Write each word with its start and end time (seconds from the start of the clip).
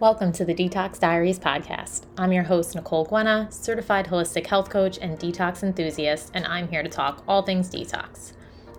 Welcome 0.00 0.32
to 0.32 0.46
the 0.46 0.54
Detox 0.54 0.98
Diaries 0.98 1.38
podcast. 1.38 2.06
I'm 2.16 2.32
your 2.32 2.44
host, 2.44 2.74
Nicole 2.74 3.04
Guena, 3.04 3.52
certified 3.52 4.06
holistic 4.06 4.46
health 4.46 4.70
coach 4.70 4.98
and 4.98 5.18
detox 5.18 5.62
enthusiast, 5.62 6.30
and 6.32 6.46
I'm 6.46 6.68
here 6.68 6.82
to 6.82 6.88
talk 6.88 7.22
all 7.28 7.42
things 7.42 7.68
detox. 7.68 8.32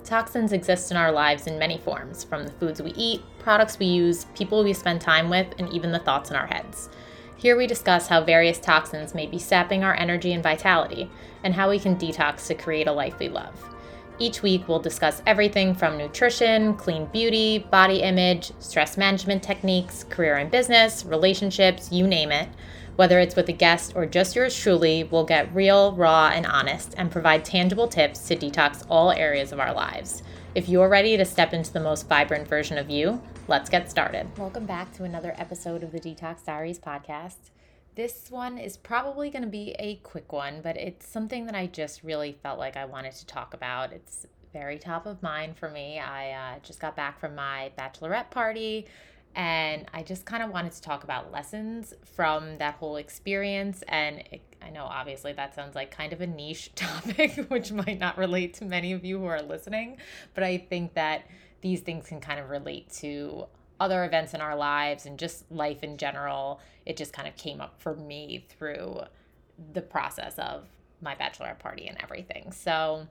Toxins 0.03 0.51
exist 0.51 0.89
in 0.89 0.97
our 0.97 1.11
lives 1.11 1.45
in 1.45 1.59
many 1.59 1.77
forms, 1.77 2.23
from 2.23 2.43
the 2.43 2.51
foods 2.53 2.81
we 2.81 2.89
eat, 2.93 3.21
products 3.37 3.77
we 3.77 3.85
use, 3.85 4.25
people 4.33 4.63
we 4.63 4.73
spend 4.73 4.99
time 4.99 5.29
with, 5.29 5.45
and 5.59 5.71
even 5.71 5.91
the 5.91 5.99
thoughts 5.99 6.31
in 6.31 6.35
our 6.35 6.47
heads. 6.47 6.89
Here 7.37 7.55
we 7.55 7.67
discuss 7.67 8.07
how 8.07 8.23
various 8.23 8.57
toxins 8.57 9.13
may 9.13 9.27
be 9.27 9.37
sapping 9.37 9.83
our 9.83 9.93
energy 9.93 10.33
and 10.33 10.41
vitality, 10.41 11.07
and 11.43 11.53
how 11.53 11.69
we 11.69 11.77
can 11.77 11.97
detox 11.97 12.47
to 12.47 12.55
create 12.55 12.87
a 12.87 12.91
life 12.91 13.19
we 13.19 13.29
love. 13.29 13.70
Each 14.21 14.43
week, 14.43 14.67
we'll 14.67 14.77
discuss 14.77 15.23
everything 15.25 15.73
from 15.73 15.97
nutrition, 15.97 16.75
clean 16.75 17.07
beauty, 17.07 17.57
body 17.57 18.03
image, 18.03 18.51
stress 18.59 18.95
management 18.95 19.41
techniques, 19.41 20.03
career 20.03 20.37
and 20.37 20.51
business, 20.51 21.03
relationships, 21.03 21.91
you 21.91 22.05
name 22.05 22.31
it. 22.31 22.47
Whether 22.97 23.19
it's 23.19 23.35
with 23.35 23.49
a 23.49 23.51
guest 23.51 23.93
or 23.95 24.05
just 24.05 24.35
yours 24.35 24.55
truly, 24.55 25.05
we'll 25.05 25.23
get 25.23 25.51
real, 25.55 25.93
raw, 25.93 26.27
and 26.27 26.45
honest 26.45 26.93
and 26.99 27.09
provide 27.09 27.43
tangible 27.43 27.87
tips 27.87 28.27
to 28.27 28.35
detox 28.35 28.85
all 28.89 29.09
areas 29.09 29.51
of 29.51 29.59
our 29.59 29.73
lives. 29.73 30.21
If 30.53 30.69
you're 30.69 30.87
ready 30.87 31.17
to 31.17 31.25
step 31.25 31.51
into 31.51 31.73
the 31.73 31.79
most 31.79 32.07
vibrant 32.07 32.47
version 32.47 32.77
of 32.77 32.91
you, 32.91 33.19
let's 33.47 33.71
get 33.71 33.89
started. 33.89 34.27
Welcome 34.37 34.67
back 34.67 34.93
to 34.97 35.03
another 35.03 35.33
episode 35.39 35.81
of 35.81 35.91
the 35.91 35.99
Detox 35.99 36.45
Diaries 36.45 36.77
podcast. 36.77 37.49
This 37.95 38.31
one 38.31 38.57
is 38.57 38.77
probably 38.77 39.29
going 39.29 39.43
to 39.43 39.49
be 39.49 39.75
a 39.77 39.95
quick 39.97 40.31
one, 40.31 40.61
but 40.61 40.77
it's 40.77 41.07
something 41.07 41.45
that 41.45 41.55
I 41.55 41.67
just 41.67 42.03
really 42.03 42.37
felt 42.41 42.57
like 42.57 42.77
I 42.77 42.85
wanted 42.85 43.13
to 43.13 43.25
talk 43.25 43.53
about. 43.53 43.91
It's 43.91 44.25
very 44.53 44.77
top 44.79 45.05
of 45.05 45.21
mind 45.21 45.57
for 45.57 45.69
me. 45.69 45.99
I 45.99 46.31
uh, 46.31 46.59
just 46.63 46.79
got 46.79 46.95
back 46.95 47.19
from 47.19 47.35
my 47.35 47.71
bachelorette 47.77 48.29
party 48.29 48.87
and 49.35 49.85
I 49.93 50.03
just 50.03 50.25
kind 50.25 50.43
of 50.43 50.51
wanted 50.51 50.73
to 50.73 50.81
talk 50.81 51.03
about 51.03 51.31
lessons 51.31 51.93
from 52.15 52.57
that 52.57 52.75
whole 52.75 52.97
experience. 52.97 53.83
And 53.87 54.19
it, 54.31 54.41
I 54.61 54.69
know 54.69 54.83
obviously 54.83 55.33
that 55.33 55.55
sounds 55.55 55.75
like 55.75 55.91
kind 55.91 56.13
of 56.13 56.21
a 56.21 56.27
niche 56.27 56.71
topic, 56.75 57.45
which 57.49 57.71
might 57.71 57.99
not 57.99 58.17
relate 58.17 58.53
to 58.55 58.65
many 58.65 58.93
of 58.93 59.05
you 59.05 59.19
who 59.19 59.25
are 59.25 59.41
listening, 59.41 59.97
but 60.33 60.43
I 60.43 60.57
think 60.57 60.93
that 60.95 61.25
these 61.61 61.81
things 61.81 62.07
can 62.07 62.19
kind 62.19 62.39
of 62.39 62.49
relate 62.49 62.89
to 62.93 63.45
other 63.81 64.05
events 64.05 64.33
in 64.33 64.41
our 64.41 64.55
lives 64.55 65.05
and 65.07 65.17
just 65.17 65.51
life 65.51 65.83
in 65.83 65.97
general. 65.97 66.61
It 66.85 66.95
just 66.95 67.13
kind 67.13 67.27
of 67.27 67.35
came 67.35 67.59
up 67.59 67.81
for 67.81 67.95
me 67.95 68.45
through 68.47 69.01
the 69.73 69.81
process 69.81 70.37
of 70.37 70.65
my 71.01 71.15
bachelorette 71.15 71.59
party 71.59 71.87
and 71.87 71.97
everything. 72.01 72.51
So 72.51 73.07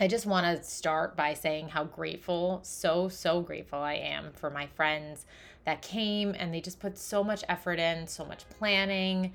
I 0.00 0.08
just 0.08 0.24
want 0.24 0.46
to 0.46 0.64
start 0.64 1.14
by 1.14 1.34
saying 1.34 1.68
how 1.68 1.84
grateful, 1.84 2.60
so, 2.62 3.08
so 3.08 3.42
grateful 3.42 3.78
I 3.78 3.94
am 3.94 4.32
for 4.32 4.48
my 4.48 4.66
friends 4.66 5.26
that 5.66 5.82
came 5.82 6.34
and 6.38 6.52
they 6.52 6.62
just 6.62 6.80
put 6.80 6.96
so 6.96 7.22
much 7.22 7.44
effort 7.48 7.78
in, 7.78 8.06
so 8.06 8.24
much 8.24 8.48
planning 8.48 9.34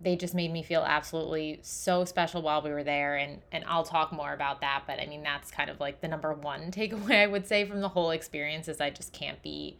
they 0.00 0.16
just 0.16 0.34
made 0.34 0.52
me 0.52 0.62
feel 0.62 0.82
absolutely 0.82 1.58
so 1.62 2.04
special 2.04 2.42
while 2.42 2.62
we 2.62 2.70
were 2.70 2.84
there 2.84 3.16
and 3.16 3.40
and 3.52 3.64
I'll 3.66 3.84
talk 3.84 4.12
more 4.12 4.32
about 4.32 4.60
that 4.62 4.84
but 4.86 5.00
I 5.00 5.06
mean 5.06 5.22
that's 5.22 5.50
kind 5.50 5.68
of 5.68 5.80
like 5.80 6.00
the 6.00 6.08
number 6.08 6.32
one 6.32 6.70
takeaway 6.70 7.22
I 7.22 7.26
would 7.26 7.46
say 7.46 7.64
from 7.64 7.80
the 7.80 7.88
whole 7.88 8.10
experience 8.10 8.68
is 8.68 8.80
I 8.80 8.90
just 8.90 9.12
can't 9.12 9.42
be 9.42 9.78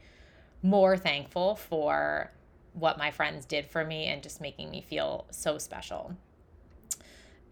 more 0.63 0.97
thankful 0.97 1.57
for 1.57 2.33
what 2.73 2.99
my 2.99 3.11
friends 3.11 3.47
did 3.47 3.67
for 3.67 3.85
me 3.85 4.05
and 4.05 4.23
just 4.23 4.41
making 4.41 4.71
me 4.71 4.83
feel 4.83 5.27
so 5.31 5.57
special. 5.57 6.15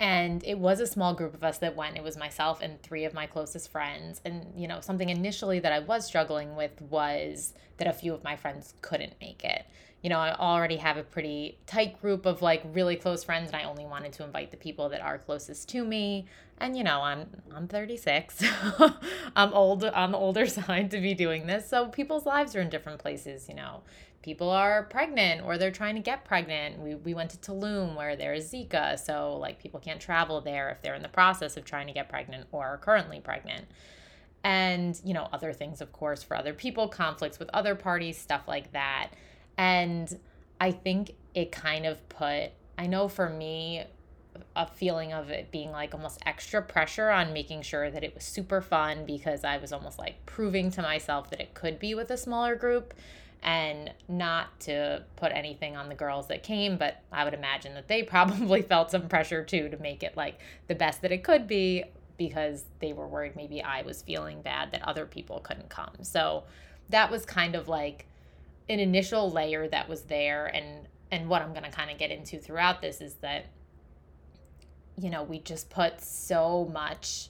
And 0.00 0.42
it 0.44 0.58
was 0.58 0.80
a 0.80 0.86
small 0.86 1.14
group 1.14 1.34
of 1.34 1.44
us 1.44 1.58
that 1.58 1.76
went. 1.76 1.96
It 1.96 2.02
was 2.02 2.16
myself 2.16 2.60
and 2.60 2.82
three 2.82 3.04
of 3.04 3.14
my 3.14 3.26
closest 3.26 3.70
friends. 3.70 4.20
And, 4.24 4.52
you 4.56 4.66
know, 4.66 4.80
something 4.80 5.08
initially 5.08 5.60
that 5.60 5.72
I 5.72 5.78
was 5.78 6.04
struggling 6.04 6.56
with 6.56 6.80
was 6.82 7.54
that 7.76 7.86
a 7.86 7.92
few 7.92 8.12
of 8.12 8.24
my 8.24 8.36
friends 8.36 8.74
couldn't 8.82 9.14
make 9.20 9.44
it 9.44 9.64
you 10.04 10.10
know, 10.10 10.18
I 10.18 10.34
already 10.34 10.76
have 10.76 10.98
a 10.98 11.02
pretty 11.02 11.56
tight 11.66 11.98
group 12.02 12.26
of 12.26 12.42
like 12.42 12.62
really 12.74 12.94
close 12.94 13.24
friends 13.24 13.46
and 13.46 13.56
I 13.56 13.64
only 13.64 13.86
wanted 13.86 14.12
to 14.12 14.24
invite 14.24 14.50
the 14.50 14.58
people 14.58 14.90
that 14.90 15.00
are 15.00 15.16
closest 15.16 15.70
to 15.70 15.82
me. 15.82 16.26
And 16.58 16.76
you 16.76 16.84
know, 16.84 17.00
I'm 17.00 17.26
I'm 17.54 17.66
36. 17.66 18.44
I'm 19.34 19.54
old 19.54 19.82
on 19.82 20.12
the 20.12 20.18
older 20.18 20.46
side 20.58 20.90
to 20.90 21.00
be 21.00 21.14
doing 21.14 21.46
this. 21.46 21.66
So 21.66 21.88
people's 21.88 22.26
lives 22.26 22.54
are 22.54 22.60
in 22.60 22.68
different 22.68 22.98
places, 22.98 23.48
you 23.48 23.54
know. 23.54 23.80
People 24.24 24.48
are 24.48 24.84
pregnant 24.84 25.42
or 25.44 25.58
they're 25.58 25.70
trying 25.70 25.96
to 25.96 26.00
get 26.00 26.24
pregnant. 26.24 26.80
We 26.80 26.94
we 26.94 27.12
went 27.12 27.28
to 27.32 27.36
Tulum 27.36 27.94
where 27.94 28.16
there 28.16 28.32
is 28.32 28.50
Zika, 28.50 28.98
so 28.98 29.36
like 29.36 29.58
people 29.58 29.78
can't 29.78 30.00
travel 30.00 30.40
there 30.40 30.70
if 30.70 30.80
they're 30.80 30.94
in 30.94 31.02
the 31.02 31.10
process 31.10 31.58
of 31.58 31.66
trying 31.66 31.88
to 31.88 31.92
get 31.92 32.08
pregnant 32.08 32.46
or 32.50 32.64
are 32.64 32.78
currently 32.78 33.20
pregnant. 33.20 33.66
And 34.42 34.98
you 35.04 35.12
know 35.12 35.28
other 35.30 35.52
things 35.52 35.82
of 35.82 35.92
course 35.92 36.22
for 36.22 36.38
other 36.38 36.54
people 36.54 36.88
conflicts 36.88 37.38
with 37.38 37.50
other 37.52 37.74
parties 37.74 38.16
stuff 38.16 38.48
like 38.48 38.72
that. 38.72 39.10
And 39.58 40.18
I 40.58 40.70
think 40.72 41.16
it 41.34 41.52
kind 41.52 41.84
of 41.84 42.08
put, 42.08 42.52
I 42.78 42.86
know 42.86 43.08
for 43.08 43.28
me, 43.28 43.84
a 44.56 44.66
feeling 44.66 45.12
of 45.12 45.28
it 45.28 45.50
being 45.50 45.70
like 45.70 45.92
almost 45.92 46.18
extra 46.24 46.62
pressure 46.62 47.10
on 47.10 47.34
making 47.34 47.60
sure 47.60 47.90
that 47.90 48.02
it 48.02 48.14
was 48.14 48.24
super 48.24 48.62
fun 48.62 49.04
because 49.04 49.44
I 49.44 49.58
was 49.58 49.70
almost 49.70 49.98
like 49.98 50.24
proving 50.24 50.70
to 50.72 50.82
myself 50.82 51.28
that 51.30 51.40
it 51.40 51.52
could 51.52 51.78
be 51.78 51.94
with 51.94 52.10
a 52.10 52.16
smaller 52.16 52.56
group 52.56 52.94
and 53.44 53.92
not 54.08 54.58
to 54.60 55.04
put 55.16 55.30
anything 55.32 55.76
on 55.76 55.88
the 55.88 55.94
girls 55.94 56.28
that 56.28 56.42
came, 56.42 56.78
but 56.78 57.02
I 57.12 57.24
would 57.24 57.34
imagine 57.34 57.74
that 57.74 57.88
they 57.88 58.02
probably 58.14 58.62
felt 58.62 58.90
some 58.90 59.08
pressure 59.08 59.44
too 59.44 59.68
to 59.68 59.76
make 59.76 60.02
it 60.02 60.16
like 60.16 60.40
the 60.66 60.74
best 60.74 61.02
that 61.02 61.12
it 61.12 61.22
could 61.22 61.46
be 61.46 61.84
because 62.16 62.64
they 62.78 62.92
were 62.92 63.08
worried 63.08 63.34
maybe 63.34 63.60
I 63.60 63.82
was 63.82 64.00
feeling 64.00 64.40
bad 64.40 64.70
that 64.72 64.82
other 64.82 65.04
people 65.04 65.40
couldn't 65.40 65.68
come. 65.68 65.92
So 66.02 66.44
that 66.88 67.10
was 67.10 67.24
kind 67.24 67.54
of 67.54 67.68
like 67.68 68.06
an 68.68 68.80
initial 68.80 69.30
layer 69.30 69.68
that 69.68 69.88
was 69.88 70.02
there 70.02 70.46
and 70.46 70.88
and 71.10 71.28
what 71.28 71.42
I'm 71.42 71.50
going 71.50 71.64
to 71.64 71.70
kind 71.70 71.90
of 71.90 71.98
get 71.98 72.10
into 72.10 72.38
throughout 72.38 72.80
this 72.80 73.00
is 73.00 73.14
that 73.16 73.46
you 74.96 75.10
know, 75.10 75.22
we 75.24 75.40
just 75.40 75.70
put 75.70 76.00
so 76.00 76.70
much 76.72 77.28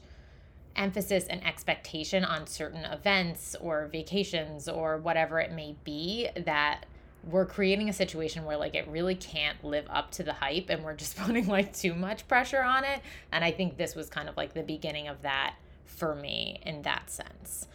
emphasis 0.76 1.26
and 1.28 1.44
expectation 1.46 2.24
on 2.24 2.46
certain 2.46 2.84
events 2.84 3.54
or 3.60 3.86
vacations 3.86 4.68
or 4.68 4.98
whatever 4.98 5.40
it 5.40 5.52
may 5.52 5.76
be 5.84 6.28
that 6.44 6.86
we're 7.30 7.46
creating 7.46 7.88
a 7.88 7.92
situation 7.92 8.44
where 8.44 8.56
like 8.56 8.74
it 8.74 8.86
really 8.88 9.14
can't 9.14 9.62
live 9.64 9.86
up 9.88 10.10
to 10.10 10.22
the 10.22 10.32
hype 10.32 10.68
and 10.68 10.84
we're 10.84 10.94
just 10.94 11.16
putting 11.18 11.46
like 11.46 11.72
too 11.72 11.94
much 11.94 12.26
pressure 12.28 12.62
on 12.62 12.84
it. 12.84 13.00
And 13.32 13.44
i 13.44 13.50
think 13.50 13.76
this 13.76 13.94
was 13.94 14.08
kind 14.08 14.28
of 14.28 14.36
like 14.36 14.54
the 14.54 14.62
beginning 14.62 15.08
of 15.08 15.22
that 15.22 15.56
for 15.84 16.14
me 16.14 16.60
in 16.62 16.82
that 16.82 17.10
sense. 17.10 17.68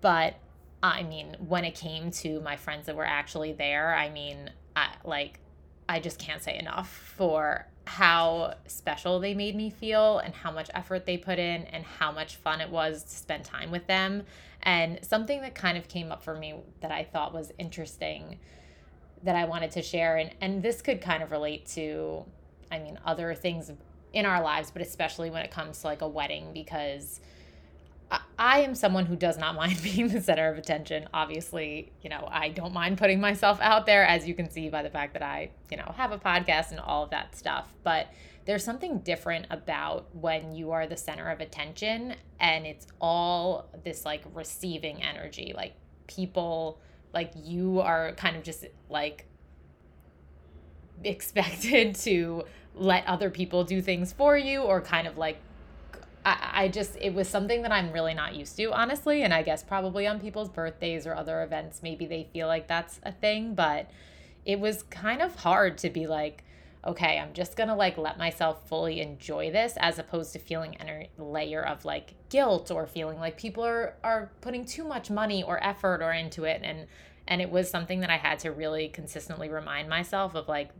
But 0.00 0.34
I 0.82 1.02
mean, 1.02 1.36
when 1.38 1.64
it 1.64 1.74
came 1.74 2.10
to 2.10 2.40
my 2.40 2.56
friends 2.56 2.86
that 2.86 2.96
were 2.96 3.06
actually 3.06 3.52
there, 3.52 3.94
I 3.94 4.10
mean, 4.10 4.50
I, 4.76 4.88
like, 5.02 5.40
I 5.88 6.00
just 6.00 6.18
can't 6.18 6.42
say 6.42 6.58
enough 6.58 6.88
for 6.88 7.66
how 7.86 8.54
special 8.66 9.20
they 9.20 9.34
made 9.34 9.54
me 9.54 9.68
feel 9.70 10.18
and 10.18 10.34
how 10.34 10.50
much 10.50 10.70
effort 10.72 11.04
they 11.04 11.18
put 11.18 11.38
in 11.38 11.64
and 11.64 11.84
how 11.84 12.10
much 12.10 12.36
fun 12.36 12.60
it 12.60 12.70
was 12.70 13.02
to 13.04 13.10
spend 13.10 13.44
time 13.44 13.70
with 13.70 13.86
them. 13.86 14.22
And 14.62 14.98
something 15.04 15.42
that 15.42 15.54
kind 15.54 15.76
of 15.76 15.88
came 15.88 16.10
up 16.10 16.22
for 16.22 16.34
me 16.34 16.54
that 16.80 16.90
I 16.90 17.04
thought 17.04 17.34
was 17.34 17.52
interesting 17.58 18.38
that 19.22 19.36
I 19.36 19.44
wanted 19.44 19.70
to 19.72 19.82
share, 19.82 20.16
and, 20.16 20.30
and 20.40 20.62
this 20.62 20.82
could 20.82 21.00
kind 21.00 21.22
of 21.22 21.30
relate 21.30 21.66
to, 21.68 22.24
I 22.70 22.78
mean, 22.78 22.98
other 23.04 23.34
things 23.34 23.70
in 24.12 24.26
our 24.26 24.42
lives, 24.42 24.70
but 24.70 24.82
especially 24.82 25.30
when 25.30 25.42
it 25.42 25.50
comes 25.50 25.80
to 25.80 25.86
like 25.86 26.02
a 26.02 26.08
wedding, 26.08 26.52
because 26.52 27.20
I 28.38 28.60
am 28.60 28.74
someone 28.74 29.06
who 29.06 29.16
does 29.16 29.38
not 29.38 29.54
mind 29.56 29.82
being 29.82 30.08
the 30.08 30.20
center 30.20 30.48
of 30.48 30.58
attention. 30.58 31.08
Obviously, 31.14 31.92
you 32.02 32.10
know, 32.10 32.28
I 32.30 32.50
don't 32.50 32.72
mind 32.72 32.98
putting 32.98 33.20
myself 33.20 33.58
out 33.60 33.86
there, 33.86 34.04
as 34.04 34.26
you 34.26 34.34
can 34.34 34.50
see 34.50 34.68
by 34.68 34.82
the 34.82 34.90
fact 34.90 35.14
that 35.14 35.22
I, 35.22 35.50
you 35.70 35.76
know, 35.76 35.94
have 35.96 36.12
a 36.12 36.18
podcast 36.18 36.70
and 36.70 36.80
all 36.80 37.04
of 37.04 37.10
that 37.10 37.36
stuff. 37.36 37.72
But 37.82 38.08
there's 38.44 38.64
something 38.64 38.98
different 38.98 39.46
about 39.50 40.14
when 40.14 40.54
you 40.54 40.72
are 40.72 40.86
the 40.86 40.96
center 40.96 41.30
of 41.30 41.40
attention 41.40 42.14
and 42.40 42.66
it's 42.66 42.86
all 43.00 43.66
this 43.84 44.04
like 44.04 44.22
receiving 44.34 45.02
energy. 45.02 45.54
Like 45.56 45.74
people, 46.06 46.78
like 47.14 47.32
you 47.34 47.80
are 47.80 48.12
kind 48.12 48.36
of 48.36 48.42
just 48.42 48.66
like 48.90 49.26
expected 51.02 51.94
to 52.02 52.44
let 52.74 53.06
other 53.06 53.30
people 53.30 53.64
do 53.64 53.80
things 53.80 54.12
for 54.12 54.36
you 54.36 54.60
or 54.60 54.80
kind 54.80 55.06
of 55.06 55.16
like 55.16 55.38
I, 56.24 56.50
I 56.52 56.68
just 56.68 56.96
it 57.00 57.14
was 57.14 57.28
something 57.28 57.62
that 57.62 57.72
I'm 57.72 57.92
really 57.92 58.14
not 58.14 58.34
used 58.34 58.56
to, 58.56 58.72
honestly. 58.72 59.22
And 59.22 59.34
I 59.34 59.42
guess 59.42 59.62
probably 59.62 60.06
on 60.06 60.20
people's 60.20 60.48
birthdays 60.48 61.06
or 61.06 61.14
other 61.14 61.42
events, 61.42 61.82
maybe 61.82 62.06
they 62.06 62.28
feel 62.32 62.46
like 62.46 62.66
that's 62.66 63.00
a 63.02 63.12
thing, 63.12 63.54
but 63.54 63.90
it 64.44 64.60
was 64.60 64.82
kind 64.84 65.22
of 65.22 65.34
hard 65.36 65.78
to 65.78 65.90
be 65.90 66.06
like, 66.06 66.44
okay, 66.86 67.18
I'm 67.18 67.32
just 67.32 67.56
gonna 67.56 67.76
like 67.76 67.96
let 67.96 68.18
myself 68.18 68.68
fully 68.68 69.00
enjoy 69.00 69.50
this 69.50 69.74
as 69.78 69.98
opposed 69.98 70.32
to 70.34 70.38
feeling 70.38 70.76
a 70.80 71.08
layer 71.22 71.64
of 71.64 71.84
like 71.84 72.14
guilt 72.28 72.70
or 72.70 72.86
feeling 72.86 73.18
like 73.18 73.38
people 73.38 73.64
are 73.64 73.94
are 74.04 74.30
putting 74.40 74.64
too 74.64 74.84
much 74.84 75.10
money 75.10 75.42
or 75.42 75.62
effort 75.64 76.02
or 76.02 76.12
into 76.12 76.44
it. 76.44 76.60
And 76.62 76.86
and 77.26 77.40
it 77.40 77.50
was 77.50 77.70
something 77.70 78.00
that 78.00 78.10
I 78.10 78.18
had 78.18 78.38
to 78.40 78.50
really 78.50 78.88
consistently 78.88 79.48
remind 79.48 79.88
myself 79.88 80.34
of 80.34 80.48
like 80.48 80.70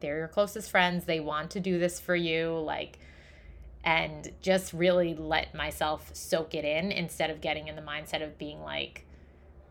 they're 0.00 0.18
your 0.18 0.28
closest 0.28 0.70
friends, 0.70 1.04
they 1.04 1.20
want 1.20 1.50
to 1.52 1.60
do 1.60 1.78
this 1.78 2.00
for 2.00 2.16
you, 2.16 2.58
like 2.58 2.98
and 3.84 4.30
just 4.42 4.72
really 4.72 5.14
let 5.14 5.54
myself 5.54 6.10
soak 6.12 6.54
it 6.54 6.64
in 6.64 6.92
instead 6.92 7.30
of 7.30 7.40
getting 7.40 7.68
in 7.68 7.76
the 7.76 7.82
mindset 7.82 8.22
of 8.22 8.36
being 8.36 8.60
like 8.60 9.06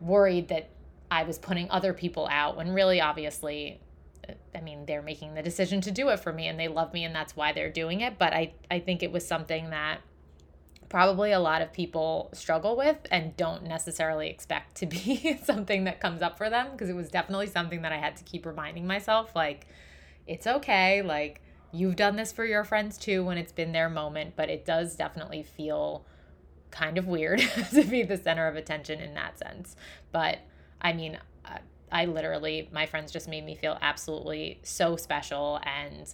worried 0.00 0.48
that 0.48 0.70
I 1.10 1.24
was 1.24 1.38
putting 1.38 1.70
other 1.70 1.92
people 1.92 2.28
out 2.30 2.56
when 2.56 2.72
really, 2.72 3.00
obviously, 3.00 3.80
uh, 4.28 4.32
I 4.54 4.60
mean, 4.60 4.86
they're 4.86 5.02
making 5.02 5.34
the 5.34 5.42
decision 5.42 5.80
to 5.82 5.90
do 5.90 6.08
it 6.08 6.20
for 6.20 6.32
me 6.32 6.48
and 6.48 6.58
they 6.58 6.68
love 6.68 6.92
me 6.92 7.04
and 7.04 7.14
that's 7.14 7.36
why 7.36 7.52
they're 7.52 7.70
doing 7.70 8.00
it. 8.00 8.18
But 8.18 8.32
I, 8.32 8.52
I 8.70 8.80
think 8.80 9.02
it 9.02 9.12
was 9.12 9.26
something 9.26 9.70
that 9.70 10.00
probably 10.88 11.30
a 11.30 11.38
lot 11.38 11.62
of 11.62 11.72
people 11.72 12.30
struggle 12.32 12.76
with 12.76 12.98
and 13.12 13.36
don't 13.36 13.62
necessarily 13.62 14.28
expect 14.28 14.76
to 14.76 14.86
be 14.86 15.38
something 15.44 15.84
that 15.84 16.00
comes 16.00 16.20
up 16.20 16.36
for 16.36 16.50
them 16.50 16.68
because 16.72 16.88
it 16.88 16.96
was 16.96 17.08
definitely 17.08 17.46
something 17.46 17.82
that 17.82 17.92
I 17.92 17.98
had 17.98 18.16
to 18.16 18.24
keep 18.24 18.44
reminding 18.44 18.86
myself 18.86 19.34
like, 19.36 19.66
it's 20.26 20.46
okay. 20.46 21.02
Like, 21.02 21.42
you've 21.72 21.96
done 21.96 22.16
this 22.16 22.32
for 22.32 22.44
your 22.44 22.64
friends 22.64 22.98
too 22.98 23.24
when 23.24 23.38
it's 23.38 23.52
been 23.52 23.72
their 23.72 23.88
moment, 23.88 24.34
but 24.36 24.48
it 24.48 24.64
does 24.64 24.96
definitely 24.96 25.42
feel 25.42 26.04
kind 26.70 26.98
of 26.98 27.06
weird 27.06 27.40
to 27.74 27.84
be 27.84 28.02
the 28.02 28.16
center 28.16 28.46
of 28.46 28.56
attention 28.56 29.00
in 29.00 29.14
that 29.14 29.38
sense. 29.38 29.76
But 30.12 30.38
I 30.80 30.92
mean, 30.92 31.18
I 31.92 32.04
literally, 32.06 32.68
my 32.72 32.86
friends 32.86 33.12
just 33.12 33.28
made 33.28 33.44
me 33.44 33.54
feel 33.54 33.76
absolutely 33.80 34.60
so 34.62 34.96
special 34.96 35.60
and 35.64 36.12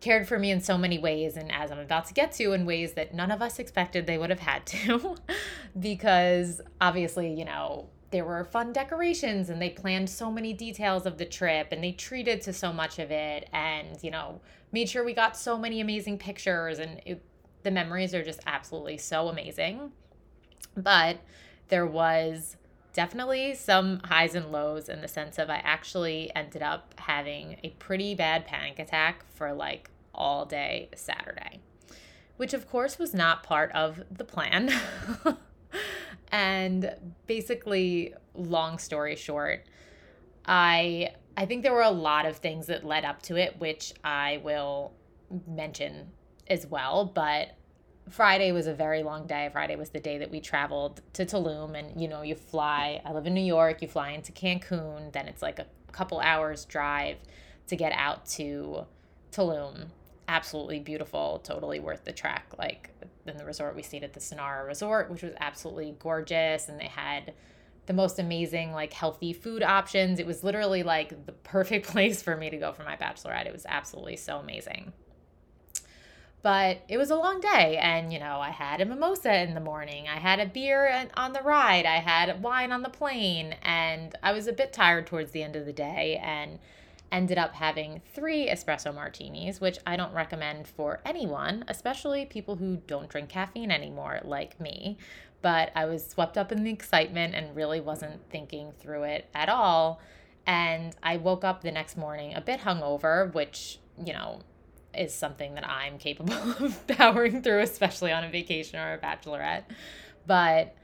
cared 0.00 0.26
for 0.26 0.38
me 0.38 0.50
in 0.50 0.60
so 0.60 0.78
many 0.78 0.98
ways. 0.98 1.36
And 1.36 1.52
as 1.52 1.70
I'm 1.70 1.78
about 1.78 2.06
to 2.06 2.14
get 2.14 2.32
to, 2.32 2.52
in 2.52 2.64
ways 2.66 2.94
that 2.94 3.14
none 3.14 3.30
of 3.30 3.42
us 3.42 3.58
expected 3.58 4.06
they 4.06 4.18
would 4.18 4.30
have 4.30 4.40
had 4.40 4.64
to, 4.66 5.16
because 5.78 6.60
obviously, 6.80 7.32
you 7.32 7.44
know, 7.44 7.88
there 8.10 8.24
were 8.24 8.44
fun 8.44 8.72
decorations 8.72 9.50
and 9.50 9.60
they 9.60 9.70
planned 9.70 10.08
so 10.08 10.30
many 10.30 10.52
details 10.52 11.06
of 11.06 11.18
the 11.18 11.24
trip 11.24 11.68
and 11.72 11.82
they 11.82 11.92
treated 11.92 12.40
to 12.42 12.52
so 12.52 12.72
much 12.72 12.98
of 12.98 13.10
it 13.10 13.48
and, 13.52 14.02
you 14.02 14.10
know, 14.10 14.40
made 14.72 14.88
sure 14.88 15.04
we 15.04 15.12
got 15.12 15.36
so 15.36 15.58
many 15.58 15.80
amazing 15.80 16.18
pictures 16.18 16.78
and 16.78 17.00
it, 17.04 17.22
the 17.62 17.70
memories 17.70 18.14
are 18.14 18.22
just 18.22 18.40
absolutely 18.46 18.96
so 18.96 19.28
amazing. 19.28 19.92
But 20.76 21.18
there 21.68 21.86
was 21.86 22.56
definitely 22.92 23.54
some 23.54 24.00
highs 24.04 24.34
and 24.34 24.52
lows 24.52 24.88
in 24.88 25.00
the 25.00 25.08
sense 25.08 25.38
of 25.38 25.50
I 25.50 25.56
actually 25.56 26.30
ended 26.34 26.62
up 26.62 26.94
having 26.98 27.58
a 27.62 27.70
pretty 27.78 28.14
bad 28.14 28.46
panic 28.46 28.78
attack 28.78 29.24
for 29.34 29.52
like 29.52 29.90
all 30.14 30.46
day 30.46 30.88
Saturday, 30.94 31.60
which 32.36 32.54
of 32.54 32.68
course 32.68 32.98
was 32.98 33.12
not 33.12 33.42
part 33.42 33.72
of 33.72 34.02
the 34.10 34.24
plan. 34.24 34.72
and 36.32 36.94
basically, 37.26 38.14
long 38.34 38.78
story 38.78 39.16
short, 39.16 39.64
I 40.46 41.10
I 41.36 41.46
think 41.46 41.62
there 41.62 41.72
were 41.72 41.82
a 41.82 41.90
lot 41.90 42.26
of 42.26 42.38
things 42.38 42.66
that 42.66 42.84
led 42.84 43.04
up 43.04 43.22
to 43.22 43.36
it, 43.36 43.58
which 43.58 43.92
I 44.02 44.40
will 44.42 44.92
mention 45.46 46.08
as 46.48 46.66
well, 46.66 47.04
but 47.04 47.56
Friday 48.08 48.52
was 48.52 48.66
a 48.66 48.74
very 48.74 49.02
long 49.02 49.26
day. 49.26 49.48
Friday 49.52 49.76
was 49.76 49.90
the 49.90 49.98
day 50.00 50.18
that 50.18 50.30
we 50.30 50.40
traveled 50.40 51.02
to 51.14 51.26
Tulum, 51.26 51.76
and 51.76 52.00
you 52.00 52.08
know, 52.08 52.22
you 52.22 52.34
fly. 52.36 53.02
I 53.04 53.12
live 53.12 53.26
in 53.26 53.34
New 53.34 53.40
York. 53.44 53.82
You 53.82 53.88
fly 53.88 54.10
into 54.10 54.32
Cancun, 54.32 55.12
then 55.12 55.26
it's 55.26 55.42
like 55.42 55.58
a 55.58 55.66
couple 55.92 56.20
hours 56.20 56.64
drive 56.64 57.16
to 57.66 57.76
get 57.76 57.92
out 57.92 58.24
to 58.26 58.86
Tulum. 59.32 59.88
Absolutely 60.28 60.80
beautiful, 60.80 61.40
totally 61.44 61.78
worth 61.78 62.04
the 62.04 62.12
trek. 62.12 62.46
Like 62.58 62.90
in 63.26 63.36
the 63.36 63.44
resort, 63.44 63.76
we 63.76 63.82
stayed 63.82 64.04
at 64.04 64.12
the 64.12 64.20
Sanara 64.20 64.66
Resort, 64.66 65.10
which 65.10 65.22
was 65.22 65.34
absolutely 65.40 65.94
gorgeous, 65.98 66.68
and 66.68 66.80
they 66.80 66.86
had 66.86 67.32
the 67.86 67.92
most 67.92 68.18
amazing 68.18 68.72
like 68.72 68.92
healthy 68.92 69.32
food 69.32 69.62
options. 69.62 70.18
It 70.18 70.26
was 70.26 70.42
literally 70.42 70.82
like 70.82 71.26
the 71.26 71.32
perfect 71.32 71.86
place 71.92 72.22
for 72.22 72.36
me 72.36 72.50
to 72.50 72.56
go 72.56 72.72
for 72.72 72.82
my 72.82 72.96
bachelorette. 72.96 73.46
It 73.46 73.52
was 73.52 73.66
absolutely 73.68 74.16
so 74.16 74.38
amazing. 74.38 74.92
But 76.42 76.82
it 76.88 76.96
was 76.96 77.10
a 77.10 77.16
long 77.16 77.40
day, 77.40 77.76
and 77.76 78.12
you 78.12 78.20
know, 78.20 78.38
I 78.38 78.50
had 78.50 78.80
a 78.80 78.84
mimosa 78.84 79.42
in 79.42 79.54
the 79.54 79.60
morning, 79.60 80.06
I 80.06 80.20
had 80.20 80.38
a 80.38 80.46
beer 80.46 81.08
on 81.16 81.32
the 81.32 81.42
ride, 81.42 81.86
I 81.86 81.96
had 81.96 82.40
wine 82.40 82.70
on 82.70 82.82
the 82.82 82.88
plane, 82.88 83.56
and 83.62 84.14
I 84.22 84.32
was 84.32 84.46
a 84.46 84.52
bit 84.52 84.72
tired 84.72 85.08
towards 85.08 85.32
the 85.32 85.42
end 85.42 85.56
of 85.56 85.66
the 85.66 85.72
day 85.72 86.20
and 86.22 86.60
ended 87.12 87.38
up 87.38 87.54
having 87.54 88.02
three 88.12 88.48
espresso 88.48 88.94
martinis, 88.94 89.60
which 89.60 89.78
I 89.86 89.96
don't 89.96 90.12
recommend 90.12 90.66
for 90.66 91.00
anyone, 91.04 91.64
especially 91.68 92.26
people 92.26 92.56
who 92.56 92.76
don't 92.86 93.08
drink 93.08 93.28
caffeine 93.28 93.70
anymore, 93.70 94.20
like 94.24 94.60
me. 94.60 94.98
But 95.42 95.70
I 95.74 95.84
was 95.84 96.06
swept 96.06 96.36
up 96.36 96.50
in 96.50 96.64
the 96.64 96.70
excitement 96.70 97.34
and 97.34 97.54
really 97.54 97.80
wasn't 97.80 98.28
thinking 98.30 98.72
through 98.80 99.04
it 99.04 99.28
at 99.34 99.48
all. 99.48 100.00
And 100.46 100.94
I 101.02 101.16
woke 101.16 101.44
up 101.44 101.62
the 101.62 101.70
next 101.70 101.96
morning 101.96 102.34
a 102.34 102.40
bit 102.40 102.60
hungover, 102.60 103.32
which, 103.32 103.78
you 104.04 104.12
know, 104.12 104.40
is 104.96 105.14
something 105.14 105.54
that 105.54 105.68
I'm 105.68 105.98
capable 105.98 106.34
of 106.34 106.86
powering 106.86 107.42
through, 107.42 107.60
especially 107.60 108.12
on 108.12 108.24
a 108.24 108.30
vacation 108.30 108.78
or 108.80 108.94
a 108.94 108.98
bachelorette. 108.98 109.64
But 110.26 110.74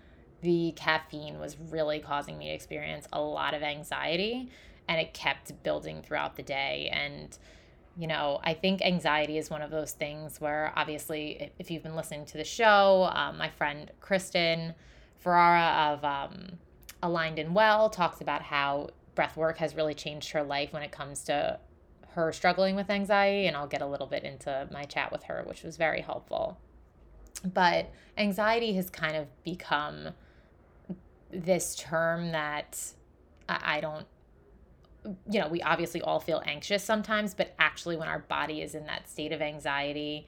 the 0.42 0.72
caffeine 0.76 1.38
was 1.38 1.56
really 1.70 2.00
causing 2.00 2.36
me 2.36 2.48
to 2.48 2.54
experience 2.54 3.06
a 3.12 3.20
lot 3.20 3.54
of 3.54 3.62
anxiety 3.62 4.50
and 4.88 5.00
it 5.00 5.14
kept 5.14 5.62
building 5.62 6.02
throughout 6.02 6.36
the 6.36 6.42
day. 6.42 6.90
And, 6.92 7.36
you 7.96 8.06
know, 8.06 8.40
I 8.42 8.54
think 8.54 8.82
anxiety 8.82 9.38
is 9.38 9.50
one 9.50 9.62
of 9.62 9.70
those 9.70 9.92
things 9.92 10.40
where 10.40 10.72
obviously, 10.76 11.52
if 11.58 11.70
you've 11.70 11.82
been 11.82 11.96
listening 11.96 12.26
to 12.26 12.38
the 12.38 12.44
show, 12.44 13.10
um, 13.14 13.38
my 13.38 13.48
friend 13.48 13.90
Kristin 14.00 14.74
Ferrara 15.18 15.92
of 15.92 16.04
um, 16.04 16.58
Aligned 17.02 17.38
and 17.38 17.54
Well 17.54 17.90
talks 17.90 18.20
about 18.20 18.42
how 18.42 18.90
breath 19.14 19.36
work 19.36 19.58
has 19.58 19.74
really 19.74 19.94
changed 19.94 20.30
her 20.32 20.42
life 20.42 20.72
when 20.72 20.82
it 20.82 20.90
comes 20.90 21.24
to 21.24 21.58
her 22.10 22.32
struggling 22.32 22.76
with 22.76 22.90
anxiety, 22.90 23.46
and 23.46 23.56
I'll 23.56 23.66
get 23.66 23.82
a 23.82 23.86
little 23.86 24.06
bit 24.06 24.24
into 24.24 24.68
my 24.70 24.84
chat 24.84 25.10
with 25.10 25.24
her, 25.24 25.42
which 25.46 25.62
was 25.62 25.76
very 25.76 26.00
helpful. 26.00 26.58
But 27.44 27.90
anxiety 28.18 28.74
has 28.74 28.90
kind 28.90 29.16
of 29.16 29.26
become 29.42 30.10
this 31.30 31.74
term 31.74 32.32
that 32.32 32.78
I 33.48 33.80
don't, 33.80 34.06
you 35.04 35.40
know, 35.40 35.48
we 35.48 35.62
obviously 35.62 36.00
all 36.00 36.20
feel 36.20 36.42
anxious 36.46 36.84
sometimes, 36.84 37.34
but 37.34 37.54
actually, 37.58 37.96
when 37.96 38.08
our 38.08 38.20
body 38.20 38.62
is 38.62 38.74
in 38.74 38.86
that 38.86 39.08
state 39.08 39.32
of 39.32 39.42
anxiety, 39.42 40.26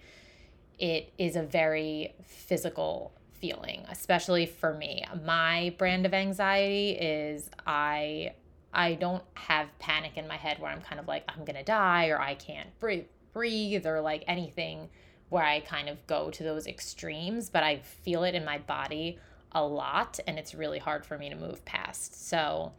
it 0.79 1.13
is 1.19 1.37
a 1.37 1.43
very 1.43 2.15
physical 2.23 3.13
feeling, 3.35 3.85
especially 3.91 4.47
for 4.47 4.75
me. 4.75 5.05
My 5.25 5.75
brand 5.79 6.07
of 6.07 6.15
anxiety 6.15 6.91
is 6.91 7.51
I 7.67 8.33
I 8.75 8.95
don't 8.95 9.23
have 9.35 9.69
panic 9.79 10.17
in 10.17 10.27
my 10.27 10.37
head 10.37 10.59
where 10.59 10.71
I'm 10.71 10.81
kind 10.81 10.99
of 10.99 11.07
like, 11.07 11.25
I'm 11.29 11.45
going 11.45 11.57
to 11.57 11.63
die 11.63 12.09
or 12.09 12.21
I 12.21 12.35
can't 12.35 12.69
breathe, 12.81 13.05
breathe 13.33 13.87
or 13.87 14.01
like 14.01 14.25
anything 14.27 14.89
where 15.29 15.45
I 15.45 15.61
kind 15.61 15.89
of 15.89 16.05
go 16.07 16.31
to 16.31 16.43
those 16.43 16.67
extremes, 16.67 17.49
but 17.49 17.63
I 17.63 17.79
feel 17.79 18.25
it 18.25 18.35
in 18.35 18.45
my 18.45 18.59
body 18.59 19.19
a 19.53 19.65
lot 19.65 20.19
and 20.27 20.39
it's 20.39 20.55
really 20.55 20.81
hard 20.81 21.07
for 21.07 21.17
me 21.17 21.31
to 21.31 21.37
move 21.37 21.65
past. 21.65 22.29
So, 22.29 22.73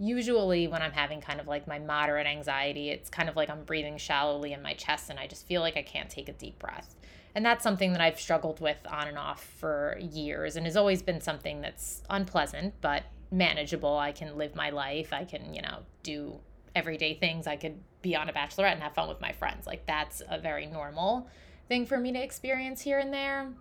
usually 0.00 0.66
when 0.66 0.80
I'm 0.80 0.92
having 0.92 1.20
kind 1.20 1.40
of 1.40 1.46
like 1.46 1.68
my 1.68 1.78
moderate 1.78 2.26
anxiety, 2.26 2.88
it's 2.88 3.10
kind 3.10 3.28
of 3.28 3.36
like 3.36 3.50
I'm 3.50 3.64
breathing 3.64 3.98
shallowly 3.98 4.54
in 4.54 4.62
my 4.62 4.72
chest 4.72 5.10
and 5.10 5.18
I 5.20 5.26
just 5.26 5.46
feel 5.46 5.60
like 5.60 5.76
I 5.76 5.82
can't 5.82 6.08
take 6.08 6.28
a 6.30 6.32
deep 6.32 6.58
breath. 6.58 6.96
And 7.34 7.44
that's 7.44 7.62
something 7.62 7.92
that 7.92 8.00
I've 8.00 8.18
struggled 8.18 8.60
with 8.60 8.78
on 8.90 9.08
and 9.08 9.18
off 9.18 9.44
for 9.58 9.98
years 10.00 10.56
and 10.56 10.64
has 10.64 10.76
always 10.76 11.02
been 11.02 11.20
something 11.20 11.60
that's 11.60 12.02
unpleasant, 12.08 12.74
but 12.80 13.04
manageable. 13.30 13.96
I 13.96 14.12
can 14.12 14.38
live 14.38 14.56
my 14.56 14.70
life. 14.70 15.12
I 15.12 15.24
can, 15.24 15.52
you 15.54 15.60
know, 15.60 15.80
do 16.02 16.40
everyday 16.74 17.14
things. 17.14 17.46
I 17.46 17.56
could 17.56 17.78
be 18.00 18.16
on 18.16 18.30
a 18.30 18.32
bachelorette 18.32 18.72
and 18.72 18.82
have 18.82 18.94
fun 18.94 19.08
with 19.08 19.20
my 19.20 19.32
friends. 19.32 19.66
Like 19.66 19.84
that's 19.84 20.22
a 20.30 20.40
very 20.40 20.64
normal 20.64 21.28
thing 21.68 21.84
for 21.84 21.98
me 21.98 22.10
to 22.12 22.22
experience 22.22 22.80
here 22.80 22.98
and 22.98 23.12
there. 23.12 23.52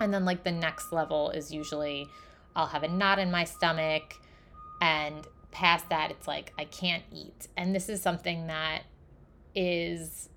And 0.00 0.12
then 0.12 0.24
like 0.24 0.42
the 0.42 0.50
next 0.50 0.92
level 0.92 1.30
is 1.30 1.52
usually 1.52 2.08
I'll 2.56 2.66
have 2.66 2.82
a 2.82 2.88
knot 2.88 3.20
in 3.20 3.30
my 3.30 3.44
stomach 3.44 4.16
and 4.82 5.26
past 5.50 5.88
that 5.88 6.10
it's 6.10 6.28
like 6.28 6.52
I 6.58 6.64
can't 6.64 7.04
eat. 7.12 7.48
And 7.56 7.74
this 7.74 7.88
is 7.88 8.02
something 8.02 8.46
that 8.46 8.82
is 9.54 10.28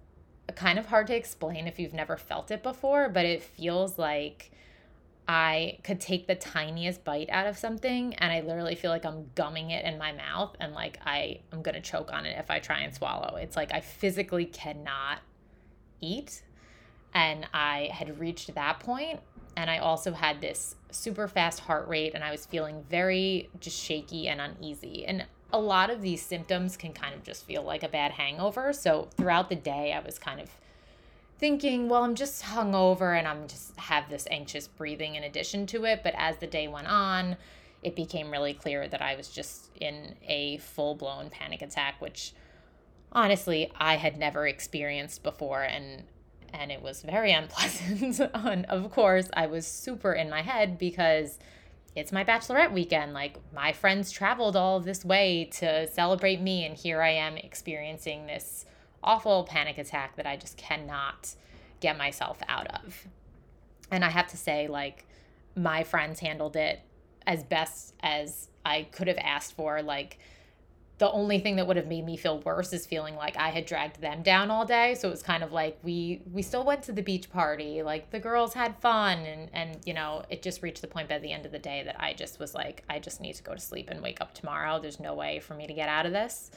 kind 0.55 0.77
of 0.77 0.87
hard 0.87 1.07
to 1.07 1.15
explain 1.15 1.67
if 1.67 1.79
you've 1.79 1.93
never 1.93 2.17
felt 2.17 2.51
it 2.51 2.63
before, 2.63 3.09
but 3.09 3.25
it 3.25 3.41
feels 3.41 3.97
like 3.97 4.51
I 5.27 5.79
could 5.83 6.01
take 6.01 6.27
the 6.27 6.35
tiniest 6.35 7.03
bite 7.05 7.29
out 7.29 7.47
of 7.47 7.57
something 7.57 8.13
and 8.15 8.31
I 8.31 8.41
literally 8.41 8.75
feel 8.75 8.91
like 8.91 9.05
I'm 9.05 9.29
gumming 9.35 9.71
it 9.71 9.85
in 9.85 9.97
my 9.97 10.11
mouth 10.11 10.55
and 10.59 10.73
like 10.73 10.99
I 11.05 11.39
am 11.53 11.61
going 11.61 11.75
to 11.75 11.81
choke 11.81 12.11
on 12.11 12.25
it 12.25 12.37
if 12.37 12.51
I 12.51 12.59
try 12.59 12.81
and 12.81 12.93
swallow. 12.93 13.37
It's 13.37 13.55
like 13.55 13.73
I 13.73 13.79
physically 13.79 14.45
cannot 14.45 15.19
eat. 16.01 16.43
And 17.13 17.47
I 17.53 17.89
had 17.93 18.19
reached 18.19 18.53
that 18.55 18.79
point 18.79 19.19
and 19.55 19.69
I 19.69 19.77
also 19.77 20.13
had 20.13 20.41
this 20.41 20.75
super 20.91 21.27
fast 21.27 21.61
heart 21.61 21.87
rate 21.87 22.13
and 22.13 22.23
I 22.23 22.31
was 22.31 22.45
feeling 22.45 22.83
very 22.89 23.49
just 23.59 23.79
shaky 23.79 24.27
and 24.27 24.41
uneasy. 24.41 25.05
And 25.05 25.25
a 25.51 25.59
lot 25.59 25.89
of 25.89 26.01
these 26.01 26.21
symptoms 26.21 26.77
can 26.77 26.93
kind 26.93 27.13
of 27.13 27.23
just 27.23 27.45
feel 27.45 27.63
like 27.63 27.83
a 27.83 27.87
bad 27.87 28.11
hangover. 28.11 28.73
So 28.73 29.09
throughout 29.15 29.49
the 29.49 29.55
day 29.55 29.93
I 29.93 29.99
was 29.99 30.17
kind 30.17 30.39
of 30.39 30.49
thinking, 31.37 31.89
well, 31.89 32.03
I'm 32.03 32.15
just 32.15 32.43
hungover 32.43 33.17
and 33.17 33.27
I'm 33.27 33.47
just 33.47 33.77
have 33.77 34.09
this 34.09 34.27
anxious 34.31 34.67
breathing 34.67 35.15
in 35.15 35.23
addition 35.23 35.65
to 35.67 35.85
it. 35.85 36.01
But 36.03 36.13
as 36.17 36.37
the 36.37 36.47
day 36.47 36.67
went 36.67 36.87
on, 36.87 37.37
it 37.83 37.95
became 37.95 38.31
really 38.31 38.53
clear 38.53 38.87
that 38.87 39.01
I 39.01 39.15
was 39.15 39.29
just 39.29 39.69
in 39.79 40.15
a 40.27 40.57
full 40.57 40.95
blown 40.95 41.29
panic 41.29 41.61
attack, 41.61 41.95
which 41.99 42.33
honestly 43.11 43.71
I 43.75 43.97
had 43.97 44.17
never 44.17 44.47
experienced 44.47 45.21
before 45.21 45.61
and 45.61 46.03
and 46.53 46.71
it 46.71 46.81
was 46.81 47.01
very 47.01 47.31
unpleasant. 47.33 48.19
and 48.33 48.65
of 48.67 48.89
course, 48.91 49.29
I 49.33 49.47
was 49.47 49.67
super 49.67 50.13
in 50.13 50.29
my 50.29 50.41
head 50.41 50.77
because 50.77 51.39
it's 51.95 52.11
my 52.11 52.23
bachelorette 52.23 52.71
weekend. 52.71 53.13
Like 53.13 53.37
my 53.53 53.73
friends 53.73 54.11
traveled 54.11 54.55
all 54.55 54.79
this 54.79 55.03
way 55.03 55.49
to 55.53 55.87
celebrate 55.87 56.41
me, 56.41 56.65
and 56.65 56.77
here 56.77 57.01
I 57.01 57.11
am 57.11 57.37
experiencing 57.37 58.27
this 58.27 58.65
awful 59.03 59.43
panic 59.43 59.77
attack 59.77 60.15
that 60.15 60.25
I 60.25 60.37
just 60.37 60.57
cannot 60.57 61.35
get 61.79 61.97
myself 61.97 62.37
out 62.47 62.67
of. 62.67 63.07
And 63.91 64.03
I 64.05 64.09
have 64.09 64.27
to 64.27 64.37
say, 64.37 64.67
like, 64.67 65.05
my 65.55 65.83
friends 65.83 66.19
handled 66.19 66.55
it 66.55 66.79
as 67.27 67.43
best 67.43 67.93
as 68.01 68.49
I 68.65 68.83
could 68.91 69.07
have 69.07 69.17
asked 69.19 69.53
for. 69.53 69.81
Like, 69.81 70.17
the 70.99 71.11
only 71.11 71.39
thing 71.39 71.55
that 71.55 71.65
would 71.65 71.75
have 71.75 71.87
made 71.87 72.05
me 72.05 72.15
feel 72.15 72.39
worse 72.39 72.71
is 72.71 72.85
feeling 72.85 73.15
like 73.15 73.35
I 73.35 73.49
had 73.49 73.65
dragged 73.65 73.99
them 73.99 74.21
down 74.21 74.51
all 74.51 74.65
day. 74.65 74.93
So 74.95 75.07
it 75.07 75.11
was 75.11 75.23
kind 75.23 75.43
of 75.43 75.51
like 75.51 75.77
we 75.81 76.21
we 76.31 76.41
still 76.41 76.63
went 76.63 76.83
to 76.83 76.91
the 76.91 77.01
beach 77.01 77.31
party, 77.31 77.81
like 77.81 78.11
the 78.11 78.19
girls 78.19 78.53
had 78.53 78.77
fun 78.77 79.19
and 79.19 79.49
and 79.53 79.79
you 79.85 79.93
know, 79.93 80.23
it 80.29 80.43
just 80.43 80.61
reached 80.61 80.81
the 80.81 80.87
point 80.87 81.09
by 81.09 81.17
the 81.17 81.31
end 81.31 81.45
of 81.45 81.51
the 81.51 81.59
day 81.59 81.83
that 81.83 81.99
I 81.99 82.13
just 82.13 82.39
was 82.39 82.53
like 82.53 82.83
I 82.89 82.99
just 82.99 83.21
need 83.21 83.33
to 83.35 83.43
go 83.43 83.53
to 83.53 83.59
sleep 83.59 83.89
and 83.89 84.01
wake 84.01 84.21
up 84.21 84.33
tomorrow. 84.35 84.79
There's 84.79 84.99
no 84.99 85.15
way 85.15 85.39
for 85.39 85.55
me 85.55 85.65
to 85.65 85.73
get 85.73 85.89
out 85.89 86.05
of 86.05 86.11
this. 86.11 86.51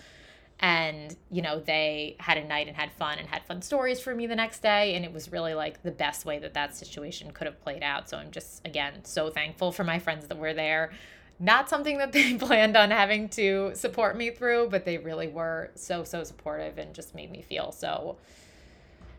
And 0.60 1.16
you 1.30 1.40
know, 1.40 1.58
they 1.58 2.16
had 2.20 2.36
a 2.36 2.44
night 2.44 2.68
and 2.68 2.76
had 2.76 2.92
fun 2.92 3.18
and 3.18 3.26
had 3.26 3.42
fun 3.44 3.62
stories 3.62 4.00
for 4.00 4.14
me 4.14 4.26
the 4.26 4.36
next 4.36 4.60
day 4.60 4.94
and 4.96 5.04
it 5.04 5.12
was 5.14 5.32
really 5.32 5.54
like 5.54 5.82
the 5.82 5.90
best 5.90 6.26
way 6.26 6.38
that 6.40 6.52
that 6.54 6.76
situation 6.76 7.30
could 7.30 7.46
have 7.46 7.58
played 7.62 7.82
out. 7.82 8.10
So 8.10 8.18
I'm 8.18 8.30
just 8.30 8.66
again 8.66 9.02
so 9.04 9.30
thankful 9.30 9.72
for 9.72 9.82
my 9.82 9.98
friends 9.98 10.26
that 10.26 10.36
were 10.36 10.52
there 10.52 10.92
not 11.38 11.68
something 11.68 11.98
that 11.98 12.12
they 12.12 12.34
planned 12.34 12.76
on 12.76 12.90
having 12.90 13.28
to 13.30 13.72
support 13.74 14.16
me 14.16 14.30
through, 14.30 14.68
but 14.70 14.84
they 14.84 14.98
really 14.98 15.28
were 15.28 15.70
so, 15.74 16.04
so 16.04 16.24
supportive 16.24 16.78
and 16.78 16.94
just 16.94 17.14
made 17.14 17.30
me 17.30 17.42
feel 17.42 17.72
so, 17.72 18.16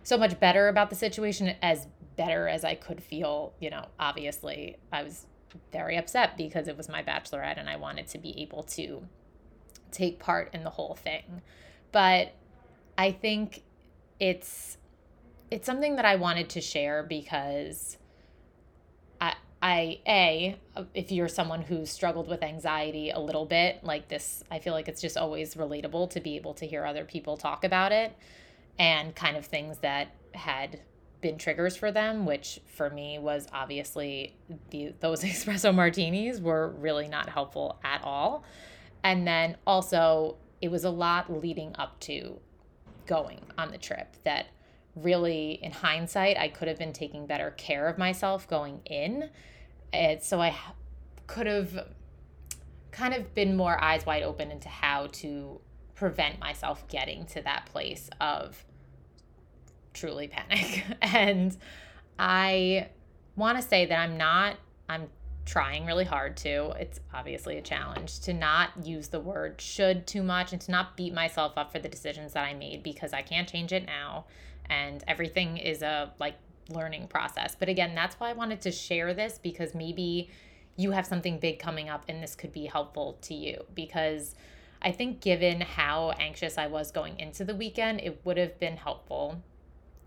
so 0.04 0.18
much 0.18 0.40
better 0.40 0.68
about 0.68 0.90
the 0.90 0.96
situation 0.96 1.56
as 1.62 1.88
better 2.16 2.48
as 2.48 2.64
I 2.64 2.76
could 2.76 3.02
feel. 3.02 3.54
You 3.60 3.70
know, 3.70 3.86
obviously, 4.00 4.78
I 4.92 5.04
was 5.04 5.26
very 5.72 5.98
upset 5.98 6.38
because 6.38 6.68
it 6.68 6.78
was 6.78 6.90
my 6.90 7.04
bachelorette 7.04 7.58
and 7.58 7.70
I 7.70 7.78
wanted 7.78 8.08
to 8.08 8.18
be 8.18 8.42
able 8.42 8.64
to 8.64 9.08
take 9.92 10.20
part 10.20 10.54
in 10.54 10.64
the 10.64 10.70
whole 10.70 10.96
thing. 10.96 11.42
But 11.92 12.34
I 12.98 13.12
think 13.12 13.64
it's 14.20 14.78
it's 15.50 15.66
something 15.66 15.96
that 15.96 16.06
I 16.06 16.18
wanted 16.18 16.50
to 16.50 16.62
share 16.62 17.04
because 17.04 17.98
I 19.62 20.00
a 20.08 20.58
if 20.94 21.12
you're 21.12 21.28
someone 21.28 21.62
who's 21.62 21.90
struggled 21.90 22.28
with 22.28 22.44
anxiety 22.44 23.10
a 23.10 23.20
little 23.20 23.46
bit 23.46 23.84
like 23.84 24.08
this 24.08 24.44
I 24.52 24.60
feel 24.60 24.74
like 24.74 24.88
it's 24.88 25.02
just 25.02 25.18
always 25.18 25.56
relatable 25.56 26.12
to 26.12 26.20
be 26.20 26.36
able 26.36 26.54
to 26.56 26.68
hear 26.68 26.86
other 26.86 27.06
people 27.06 27.38
talk 27.38 27.64
about 27.64 27.92
it 27.92 28.16
and 28.78 29.16
kind 29.16 29.36
of 29.36 29.46
things 29.46 29.80
that 29.80 30.10
had 30.34 30.82
been 31.22 31.40
triggers 31.40 31.76
for 31.76 31.92
them 31.92 32.26
which 32.26 32.60
for 32.68 32.92
me 32.92 33.18
was 33.18 33.48
obviously 33.52 34.36
the 34.70 34.94
those 35.00 35.24
espresso 35.24 35.74
martinis 35.74 36.40
were 36.40 36.70
really 36.78 37.08
not 37.08 37.30
helpful 37.30 37.80
at 37.84 38.02
all. 38.04 38.44
And 39.04 39.28
then 39.28 39.58
also 39.66 40.38
it 40.62 40.70
was 40.70 40.84
a 40.84 40.90
lot 40.90 41.32
leading 41.42 41.76
up 41.78 42.00
to 42.02 42.40
going 43.06 43.40
on 43.58 43.72
the 43.72 43.78
trip 43.78 44.16
that 44.24 44.48
really, 45.02 45.60
in 45.62 45.72
hindsight, 45.72 46.38
I 46.38 46.48
could 46.50 46.68
have 46.68 46.78
been 46.78 46.94
taking 46.94 47.26
better 47.26 47.52
care 47.52 47.88
of 47.88 47.98
myself 47.98 48.48
going 48.48 48.82
in. 48.86 49.30
And 49.94 50.22
so 50.22 50.42
I 50.42 50.56
could 51.28 51.48
have 51.48 51.88
kind 52.92 53.14
of 53.14 53.34
been 53.34 53.56
more 53.56 53.82
eyes 53.82 54.06
wide 54.06 54.24
open 54.24 54.52
into 54.52 54.70
how 54.70 55.08
to 55.08 55.62
prevent 55.96 56.40
myself 56.40 56.88
getting 56.88 57.26
to 57.26 57.42
that 57.42 57.66
place 57.68 58.10
of 58.20 58.64
truly 59.94 60.28
panic. 60.28 60.84
and 61.02 61.56
I 62.18 62.90
want 63.36 63.58
to 63.58 63.68
say 63.68 63.86
that 63.86 64.00
I'm 64.00 64.18
not, 64.18 64.58
I'm 64.90 65.08
trying 65.46 65.86
really 65.86 66.06
hard 66.06 66.36
to. 66.38 66.74
It's 66.80 67.00
obviously 67.14 67.58
a 67.58 67.62
challenge 67.62 68.20
to 68.22 68.34
not 68.34 68.70
use 68.84 69.08
the 69.08 69.20
word 69.20 69.62
should 69.62 70.06
too 70.06 70.24
much 70.24 70.52
and 70.52 70.62
to 70.62 70.72
not 70.72 70.98
beat 70.98 71.14
myself 71.14 71.54
up 71.56 71.72
for 71.72 71.80
the 71.80 71.88
decisions 71.88 72.34
that 72.34 72.44
I 72.44 72.54
made 72.54 72.84
because 72.84 73.14
I 73.14 73.22
can't 73.22 73.48
change 73.48 73.72
it 73.72 73.86
now 73.86 74.26
and 74.70 75.04
everything 75.08 75.58
is 75.58 75.82
a 75.82 76.12
like 76.20 76.36
learning 76.70 77.08
process. 77.08 77.56
But 77.58 77.70
again, 77.70 77.96
that's 77.96 78.20
why 78.20 78.30
I 78.30 78.34
wanted 78.34 78.62
to 78.62 78.72
share 78.72 79.14
this 79.14 79.40
because 79.42 79.74
maybe 79.74 80.30
you 80.76 80.92
have 80.92 81.06
something 81.06 81.40
big 81.40 81.60
coming 81.60 81.90
up 81.90 82.06
and 82.08 82.22
this 82.22 82.36
could 82.36 82.52
be 82.52 82.66
helpful 82.66 83.18
to 83.22 83.34
you 83.34 83.66
because 83.74 84.36
I 84.82 84.92
think 84.92 85.22
given 85.22 85.62
how 85.62 86.12
anxious 86.20 86.58
I 86.58 86.68
was 86.68 86.92
going 86.92 87.20
into 87.20 87.44
the 87.44 87.56
weekend, 87.56 88.02
it 88.02 88.22
would 88.24 88.38
have 88.38 88.60
been 88.60 88.78
helpful 88.78 89.42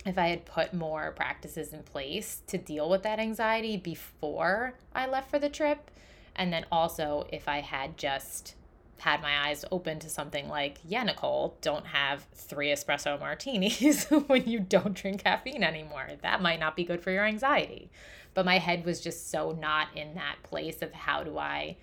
if 0.06 0.16
I 0.16 0.28
had 0.28 0.46
put 0.46 0.72
more 0.72 1.12
practices 1.12 1.72
in 1.72 1.82
place 1.82 2.42
to 2.46 2.56
deal 2.56 2.88
with 2.88 3.02
that 3.02 3.18
anxiety 3.18 3.76
before 3.76 4.74
I 4.94 5.06
left 5.06 5.30
for 5.30 5.38
the 5.38 5.48
trip. 5.48 5.90
And 6.36 6.52
then 6.52 6.64
also 6.70 7.26
if 7.32 7.48
I 7.48 7.60
had 7.60 7.98
just 7.98 8.54
had 9.00 9.22
my 9.22 9.48
eyes 9.48 9.64
open 9.70 9.98
to 10.00 10.08
something 10.08 10.48
like, 10.48 10.78
yeah, 10.84 11.02
Nicole, 11.02 11.56
don't 11.60 11.86
have 11.86 12.26
three 12.34 12.68
espresso 12.68 13.18
martinis 13.18 14.04
when 14.26 14.44
you 14.44 14.60
don't 14.60 14.94
drink 14.94 15.24
caffeine 15.24 15.64
anymore. 15.64 16.08
That 16.22 16.42
might 16.42 16.60
not 16.60 16.76
be 16.76 16.84
good 16.84 17.02
for 17.02 17.10
your 17.10 17.24
anxiety. 17.24 17.90
But 18.34 18.44
my 18.44 18.58
head 18.58 18.84
was 18.84 19.00
just 19.00 19.30
so 19.30 19.52
not 19.52 19.88
in 19.96 20.14
that 20.14 20.36
place 20.42 20.82
of 20.82 20.92
how 20.92 21.24
do 21.24 21.38
I 21.38 21.76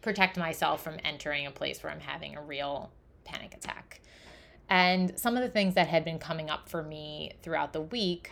protect 0.00 0.36
myself 0.36 0.82
from 0.82 0.98
entering 1.04 1.46
a 1.46 1.50
place 1.50 1.82
where 1.82 1.92
I'm 1.92 2.00
having 2.00 2.36
a 2.36 2.42
real 2.42 2.90
panic 3.24 3.54
attack. 3.54 4.00
And 4.68 5.18
some 5.18 5.36
of 5.36 5.42
the 5.42 5.48
things 5.48 5.74
that 5.74 5.88
had 5.88 6.04
been 6.04 6.18
coming 6.18 6.48
up 6.48 6.68
for 6.68 6.82
me 6.82 7.32
throughout 7.42 7.72
the 7.72 7.80
week 7.80 8.30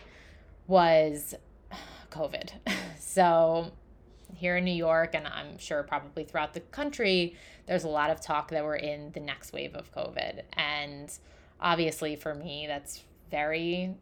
was 0.67 1.35
COVID. 2.11 2.51
So 3.03 3.73
here 4.35 4.57
in 4.57 4.65
New 4.65 4.71
York, 4.71 5.13
and 5.13 5.27
I'm 5.27 5.57
sure 5.57 5.83
probably 5.83 6.23
throughout 6.23 6.53
the 6.53 6.59
country, 6.59 7.35
there's 7.67 7.83
a 7.83 7.89
lot 7.89 8.09
of 8.09 8.21
talk 8.21 8.49
that 8.51 8.63
we're 8.63 8.75
in 8.75 9.11
the 9.11 9.19
next 9.19 9.53
wave 9.53 9.75
of 9.75 9.93
COVID. 9.93 10.41
And 10.53 11.11
obviously, 11.59 12.15
for 12.15 12.33
me, 12.33 12.65
that's 12.67 13.03
very 13.29 13.95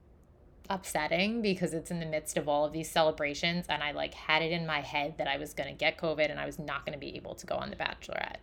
upsetting 0.69 1.41
because 1.41 1.73
it's 1.73 1.89
in 1.89 1.99
the 1.99 2.05
midst 2.05 2.37
of 2.37 2.47
all 2.47 2.63
of 2.63 2.71
these 2.71 2.89
celebrations 2.89 3.65
and 3.69 3.81
I 3.81 3.91
like 3.91 4.13
had 4.13 4.43
it 4.43 4.51
in 4.51 4.67
my 4.67 4.81
head 4.81 5.15
that 5.17 5.27
I 5.27 5.37
was 5.37 5.53
going 5.53 5.67
to 5.67 5.75
get 5.75 5.97
COVID 5.97 6.29
and 6.29 6.39
I 6.39 6.45
was 6.45 6.59
not 6.59 6.85
going 6.85 6.93
to 6.93 6.99
be 6.99 7.15
able 7.15 7.33
to 7.35 7.47
go 7.47 7.55
on 7.55 7.71
the 7.71 7.75
bachelorette. 7.75 8.37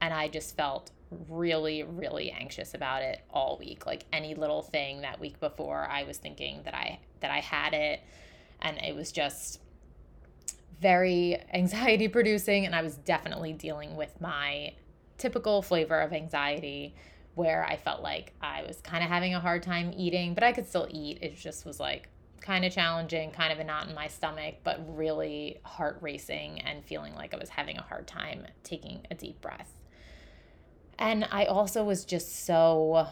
And 0.00 0.14
I 0.14 0.28
just 0.28 0.56
felt 0.56 0.92
really 1.28 1.82
really 1.82 2.30
anxious 2.30 2.74
about 2.74 3.02
it 3.02 3.20
all 3.30 3.58
week. 3.58 3.84
Like 3.84 4.04
any 4.12 4.34
little 4.34 4.62
thing 4.62 5.00
that 5.00 5.20
week 5.20 5.40
before 5.40 5.88
I 5.90 6.04
was 6.04 6.18
thinking 6.18 6.60
that 6.64 6.74
I 6.74 7.00
that 7.20 7.32
I 7.32 7.40
had 7.40 7.74
it 7.74 8.00
and 8.60 8.78
it 8.78 8.94
was 8.94 9.10
just 9.10 9.60
very 10.80 11.38
anxiety 11.52 12.08
producing, 12.08 12.66
and 12.66 12.74
I 12.74 12.82
was 12.82 12.96
definitely 12.96 13.52
dealing 13.52 13.96
with 13.96 14.20
my 14.20 14.74
typical 15.18 15.62
flavor 15.62 16.00
of 16.00 16.12
anxiety 16.12 16.94
where 17.34 17.64
I 17.64 17.76
felt 17.76 18.02
like 18.02 18.32
I 18.40 18.62
was 18.66 18.80
kind 18.80 19.04
of 19.04 19.10
having 19.10 19.34
a 19.34 19.40
hard 19.40 19.62
time 19.62 19.92
eating, 19.96 20.34
but 20.34 20.42
I 20.42 20.52
could 20.52 20.66
still 20.66 20.86
eat. 20.90 21.18
It 21.20 21.36
just 21.36 21.66
was 21.66 21.78
like 21.78 22.08
kind 22.40 22.64
of 22.64 22.72
challenging, 22.72 23.30
kind 23.30 23.52
of 23.52 23.58
a 23.58 23.64
knot 23.64 23.88
in 23.88 23.94
my 23.94 24.08
stomach, 24.08 24.56
but 24.64 24.80
really 24.96 25.58
heart 25.64 25.98
racing 26.00 26.60
and 26.60 26.84
feeling 26.84 27.14
like 27.14 27.34
I 27.34 27.36
was 27.36 27.50
having 27.50 27.76
a 27.76 27.82
hard 27.82 28.06
time 28.06 28.46
taking 28.62 29.00
a 29.10 29.14
deep 29.14 29.40
breath. 29.40 29.70
And 30.98 31.26
I 31.30 31.44
also 31.44 31.84
was 31.84 32.04
just 32.04 32.46
so, 32.46 33.06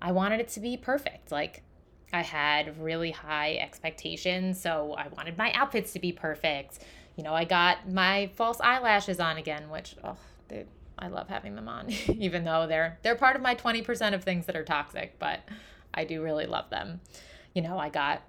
I 0.00 0.12
wanted 0.12 0.38
it 0.38 0.48
to 0.50 0.60
be 0.60 0.76
perfect. 0.76 1.32
Like, 1.32 1.64
I 2.12 2.22
had 2.22 2.80
really 2.80 3.10
high 3.10 3.56
expectations, 3.56 4.60
so 4.60 4.94
I 4.96 5.08
wanted 5.08 5.36
my 5.36 5.52
outfits 5.52 5.92
to 5.92 5.98
be 5.98 6.12
perfect. 6.12 6.78
You 7.16 7.24
know, 7.24 7.34
I 7.34 7.44
got 7.44 7.90
my 7.90 8.30
false 8.34 8.60
eyelashes 8.60 9.20
on 9.20 9.36
again, 9.36 9.68
which 9.68 9.94
oh, 10.02 10.16
they, 10.48 10.64
I 10.98 11.08
love 11.08 11.28
having 11.28 11.54
them 11.54 11.68
on, 11.68 11.90
even 12.08 12.44
though 12.44 12.66
they're 12.66 12.98
they're 13.02 13.16
part 13.16 13.36
of 13.36 13.42
my 13.42 13.54
20% 13.54 14.14
of 14.14 14.24
things 14.24 14.46
that 14.46 14.56
are 14.56 14.64
toxic, 14.64 15.18
but 15.18 15.40
I 15.92 16.04
do 16.04 16.22
really 16.22 16.46
love 16.46 16.70
them. 16.70 17.00
You 17.54 17.62
know, 17.62 17.78
I 17.78 17.88
got 17.88 18.22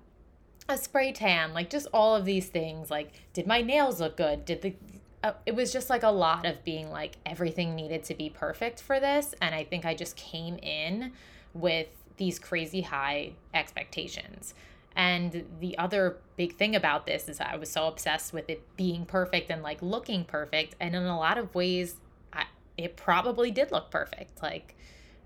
a 0.68 0.78
spray 0.78 1.12
tan, 1.12 1.54
like 1.54 1.70
just 1.70 1.88
all 1.94 2.16
of 2.16 2.26
these 2.26 2.48
things. 2.48 2.92
Like, 2.92 3.14
did 3.34 3.48
my 3.48 3.62
nails 3.62 4.00
look 4.02 4.18
good? 4.18 4.46
Did 4.46 4.62
the 4.62 4.76
uh, 5.22 5.34
it 5.46 5.54
was 5.54 5.74
just 5.74 5.90
like 5.90 6.04
a 6.04 6.10
lot 6.10 6.46
of 6.46 6.64
being 6.64 6.90
like 6.90 7.18
everything 7.26 7.76
needed 7.76 8.04
to 8.06 8.14
be 8.14 8.30
perfect 8.30 8.82
for 8.82 9.00
this, 9.00 9.34
and 9.42 9.54
I 9.54 9.64
think 9.64 9.86
I 9.86 9.94
just 9.94 10.16
came 10.16 10.58
in 10.58 11.14
with 11.54 11.88
these 12.20 12.38
crazy 12.38 12.82
high 12.82 13.32
expectations. 13.54 14.54
And 14.96 15.46
the 15.60 15.78
other 15.78 16.18
big 16.36 16.58
thing 16.58 16.76
about 16.76 17.06
this 17.06 17.30
is 17.30 17.40
I 17.40 17.56
was 17.56 17.72
so 17.72 17.88
obsessed 17.88 18.34
with 18.34 18.50
it 18.50 18.62
being 18.76 19.06
perfect 19.06 19.50
and 19.50 19.64
like 19.64 19.82
looking 19.82 20.26
perfect. 20.26 20.76
And 20.80 20.96
in 20.96 21.04
a 21.04 21.18
lot 21.18 21.38
of 21.38 21.56
ways, 21.56 21.96
I, 22.34 22.46
it 22.78 22.98
probably 22.98 23.50
did 23.50 23.72
look 23.72 23.90
perfect. 23.90 24.44
Like, 24.44 24.76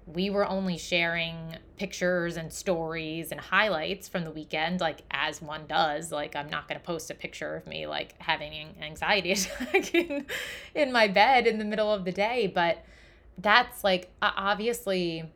we 0.05 0.29
were 0.29 0.45
only 0.45 0.77
sharing 0.77 1.55
pictures 1.77 2.35
and 2.35 2.51
stories 2.51 3.31
and 3.31 3.39
highlights 3.39 4.09
from 4.09 4.25
the 4.25 4.31
weekend, 4.31 4.81
like 4.81 4.99
as 5.09 5.41
one 5.41 5.65
does. 5.65 6.11
Like, 6.11 6.35
I'm 6.35 6.49
not 6.49 6.67
going 6.67 6.79
to 6.79 6.85
post 6.85 7.09
a 7.09 7.15
picture 7.15 7.55
of 7.55 7.65
me 7.65 7.87
like 7.87 8.13
having 8.19 8.53
an 8.53 8.83
anxiety 8.83 9.31
attack 9.31 9.95
in, 9.95 10.25
in 10.75 10.91
my 10.91 11.07
bed 11.07 11.47
in 11.47 11.57
the 11.57 11.65
middle 11.65 11.91
of 11.91 12.05
the 12.05 12.11
day. 12.11 12.51
But 12.53 12.85
that's 13.37 13.83
like 13.83 14.11
obviously 14.21 15.31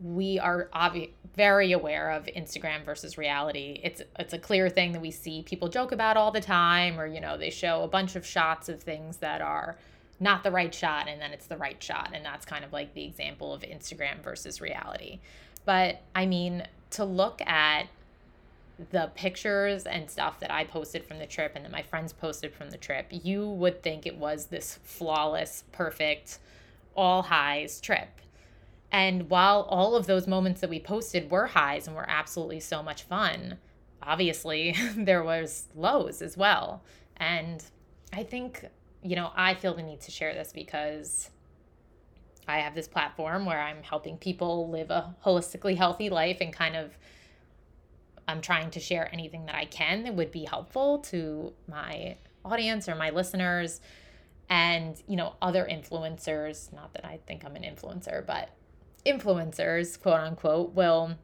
we 0.00 0.38
are 0.38 0.68
obvi- 0.74 1.10
very 1.36 1.72
aware 1.72 2.10
of 2.10 2.26
Instagram 2.26 2.84
versus 2.84 3.18
reality. 3.18 3.80
It's 3.82 4.02
it's 4.18 4.32
a 4.32 4.38
clear 4.38 4.68
thing 4.68 4.92
that 4.92 5.00
we 5.00 5.10
see 5.10 5.42
people 5.42 5.68
joke 5.68 5.92
about 5.92 6.16
all 6.16 6.30
the 6.30 6.40
time 6.40 7.00
or 7.00 7.06
you 7.06 7.20
know, 7.20 7.36
they 7.36 7.50
show 7.50 7.82
a 7.82 7.88
bunch 7.88 8.16
of 8.16 8.26
shots 8.26 8.68
of 8.68 8.82
things 8.82 9.18
that 9.18 9.40
are 9.40 9.76
not 10.20 10.44
the 10.44 10.50
right 10.50 10.74
shot 10.74 11.08
and 11.08 11.20
then 11.20 11.32
it's 11.32 11.46
the 11.46 11.56
right 11.56 11.82
shot 11.82 12.10
and 12.14 12.24
that's 12.24 12.46
kind 12.46 12.64
of 12.64 12.72
like 12.72 12.94
the 12.94 13.04
example 13.04 13.52
of 13.52 13.62
Instagram 13.62 14.22
versus 14.22 14.60
reality. 14.60 15.20
But 15.64 16.02
I 16.14 16.26
mean, 16.26 16.66
to 16.90 17.04
look 17.04 17.40
at 17.42 17.88
the 18.90 19.10
pictures 19.14 19.84
and 19.84 20.10
stuff 20.10 20.40
that 20.40 20.50
I 20.50 20.64
posted 20.64 21.04
from 21.04 21.18
the 21.18 21.26
trip 21.26 21.52
and 21.54 21.64
that 21.64 21.72
my 21.72 21.82
friends 21.82 22.12
posted 22.12 22.52
from 22.52 22.70
the 22.70 22.76
trip, 22.76 23.06
you 23.10 23.48
would 23.48 23.82
think 23.82 24.06
it 24.06 24.16
was 24.16 24.46
this 24.46 24.78
flawless, 24.82 25.64
perfect, 25.72 26.38
all 26.96 27.22
highs 27.22 27.80
trip. 27.80 28.08
And 28.94 29.28
while 29.28 29.62
all 29.62 29.96
of 29.96 30.06
those 30.06 30.28
moments 30.28 30.60
that 30.60 30.70
we 30.70 30.78
posted 30.78 31.28
were 31.28 31.46
highs 31.46 31.88
and 31.88 31.96
were 31.96 32.08
absolutely 32.08 32.60
so 32.60 32.80
much 32.80 33.02
fun, 33.02 33.58
obviously 34.00 34.76
there 34.96 35.24
was 35.24 35.66
lows 35.74 36.22
as 36.22 36.36
well. 36.36 36.80
And 37.16 37.60
I 38.12 38.22
think, 38.22 38.64
you 39.02 39.16
know, 39.16 39.32
I 39.34 39.54
feel 39.54 39.74
the 39.74 39.82
need 39.82 40.00
to 40.02 40.12
share 40.12 40.32
this 40.32 40.52
because 40.52 41.30
I 42.46 42.58
have 42.58 42.76
this 42.76 42.86
platform 42.86 43.46
where 43.46 43.60
I'm 43.60 43.82
helping 43.82 44.16
people 44.16 44.70
live 44.70 44.92
a 44.92 45.16
holistically 45.26 45.76
healthy 45.76 46.08
life 46.08 46.36
and 46.40 46.52
kind 46.52 46.76
of 46.76 46.96
I'm 48.28 48.40
trying 48.40 48.70
to 48.70 48.78
share 48.80 49.12
anything 49.12 49.46
that 49.46 49.56
I 49.56 49.64
can 49.64 50.04
that 50.04 50.14
would 50.14 50.30
be 50.30 50.44
helpful 50.44 51.00
to 51.10 51.52
my 51.66 52.16
audience 52.44 52.88
or 52.88 52.94
my 52.94 53.10
listeners 53.10 53.80
and, 54.48 55.02
you 55.08 55.16
know, 55.16 55.34
other 55.42 55.66
influencers, 55.68 56.72
not 56.72 56.92
that 56.92 57.04
I 57.04 57.18
think 57.26 57.44
I'm 57.44 57.56
an 57.56 57.64
influencer, 57.64 58.24
but 58.24 58.50
influencers, 59.06 60.00
quote 60.00 60.20
unquote, 60.20 60.74
will 60.74 61.16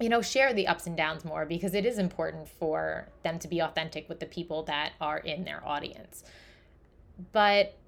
you 0.00 0.08
know 0.08 0.20
share 0.20 0.52
the 0.52 0.66
ups 0.66 0.86
and 0.86 0.96
downs 0.96 1.24
more 1.24 1.46
because 1.46 1.74
it 1.74 1.86
is 1.86 1.98
important 1.98 2.48
for 2.48 3.08
them 3.22 3.38
to 3.38 3.48
be 3.48 3.60
authentic 3.60 4.08
with 4.08 4.20
the 4.20 4.26
people 4.26 4.62
that 4.64 4.92
are 5.00 5.18
in 5.18 5.44
their 5.44 5.66
audience. 5.66 6.24
But 7.32 7.78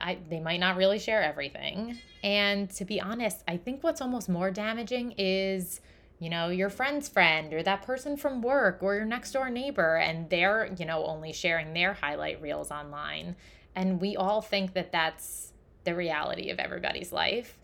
I, 0.00 0.18
they 0.30 0.40
might 0.40 0.60
not 0.60 0.76
really 0.76 0.98
share 0.98 1.22
everything. 1.22 1.98
And 2.22 2.70
to 2.70 2.86
be 2.86 3.00
honest, 3.00 3.42
I 3.46 3.58
think 3.58 3.82
what's 3.82 4.00
almost 4.00 4.30
more 4.30 4.50
damaging 4.50 5.14
is 5.18 5.80
you 6.20 6.28
know, 6.28 6.50
your 6.50 6.68
friend's 6.68 7.08
friend 7.08 7.52
or 7.52 7.62
that 7.62 7.82
person 7.82 8.16
from 8.16 8.42
work 8.42 8.82
or 8.82 8.94
your 8.94 9.06
next 9.06 9.32
door 9.32 9.48
neighbor, 9.48 9.96
and 9.96 10.28
they're, 10.28 10.70
you 10.78 10.84
know, 10.84 11.04
only 11.06 11.32
sharing 11.32 11.72
their 11.72 11.94
highlight 11.94 12.40
reels 12.42 12.70
online. 12.70 13.34
And 13.74 14.00
we 14.00 14.16
all 14.16 14.42
think 14.42 14.74
that 14.74 14.92
that's 14.92 15.52
the 15.84 15.94
reality 15.94 16.50
of 16.50 16.58
everybody's 16.58 17.10
life. 17.10 17.58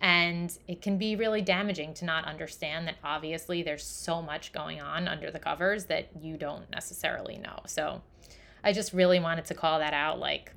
And 0.00 0.56
it 0.68 0.80
can 0.80 0.96
be 0.96 1.16
really 1.16 1.42
damaging 1.42 1.92
to 1.94 2.04
not 2.04 2.24
understand 2.24 2.86
that 2.86 2.96
obviously 3.02 3.62
there's 3.62 3.84
so 3.84 4.22
much 4.22 4.52
going 4.52 4.80
on 4.80 5.08
under 5.08 5.30
the 5.30 5.40
covers 5.40 5.86
that 5.86 6.08
you 6.20 6.36
don't 6.36 6.70
necessarily 6.70 7.36
know. 7.36 7.58
So 7.66 8.02
I 8.62 8.72
just 8.72 8.92
really 8.92 9.18
wanted 9.18 9.46
to 9.46 9.54
call 9.54 9.80
that 9.80 9.94
out 9.94 10.20
like 10.20 10.52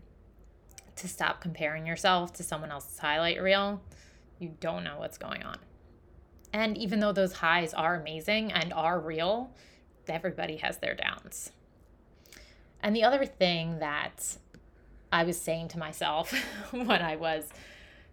to 0.97 1.07
stop 1.07 1.41
comparing 1.41 1.87
yourself 1.87 2.33
to 2.33 2.43
someone 2.43 2.71
else's 2.71 2.99
highlight 2.99 3.41
reel. 3.41 3.81
You 4.37 4.53
don't 4.59 4.83
know 4.83 4.99
what's 4.99 5.17
going 5.17 5.43
on. 5.43 5.57
And 6.53 6.77
even 6.77 6.99
though 6.99 7.13
those 7.13 7.33
highs 7.33 7.73
are 7.73 7.95
amazing 7.95 8.51
and 8.51 8.73
are 8.73 8.99
real, 8.99 9.51
everybody 10.07 10.57
has 10.57 10.77
their 10.77 10.93
downs. 10.93 11.51
And 12.81 12.95
the 12.95 13.03
other 13.03 13.25
thing 13.25 13.79
that 13.79 14.37
I 15.11 15.23
was 15.23 15.39
saying 15.39 15.69
to 15.69 15.79
myself 15.79 16.33
when 16.71 17.01
I 17.01 17.15
was 17.15 17.47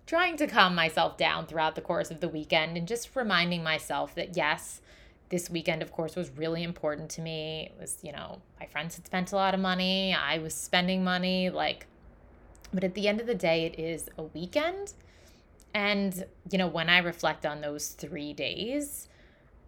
trying 0.08 0.38
to 0.38 0.46
calm 0.46 0.74
myself 0.74 1.18
down 1.18 1.46
throughout 1.46 1.74
the 1.74 1.82
course 1.82 2.10
of 2.10 2.20
the 2.20 2.28
weekend 2.30 2.78
and 2.78 2.88
just 2.88 3.14
reminding 3.14 3.62
myself 3.62 4.14
that 4.14 4.34
yes, 4.34 4.80
this 5.28 5.50
weekend, 5.50 5.82
of 5.82 5.92
course, 5.92 6.16
was 6.16 6.30
really 6.30 6.62
important 6.62 7.10
to 7.10 7.20
me. 7.20 7.70
It 7.70 7.78
was, 7.78 7.98
you 8.02 8.12
know, 8.12 8.40
my 8.58 8.64
friends 8.64 8.96
had 8.96 9.04
spent 9.04 9.32
a 9.32 9.36
lot 9.36 9.52
of 9.52 9.60
money, 9.60 10.14
I 10.14 10.38
was 10.38 10.54
spending 10.54 11.04
money, 11.04 11.50
like, 11.50 11.86
but 12.72 12.84
at 12.84 12.94
the 12.94 13.06
end 13.06 13.20
of 13.20 13.26
the 13.26 13.34
day, 13.34 13.66
it 13.66 13.78
is 13.78 14.08
a 14.16 14.22
weekend 14.22 14.94
and, 15.74 16.24
you 16.50 16.56
know, 16.56 16.68
when 16.68 16.88
I 16.88 16.98
reflect 16.98 17.44
on 17.44 17.60
those 17.60 17.88
three 17.88 18.32
days, 18.32 19.08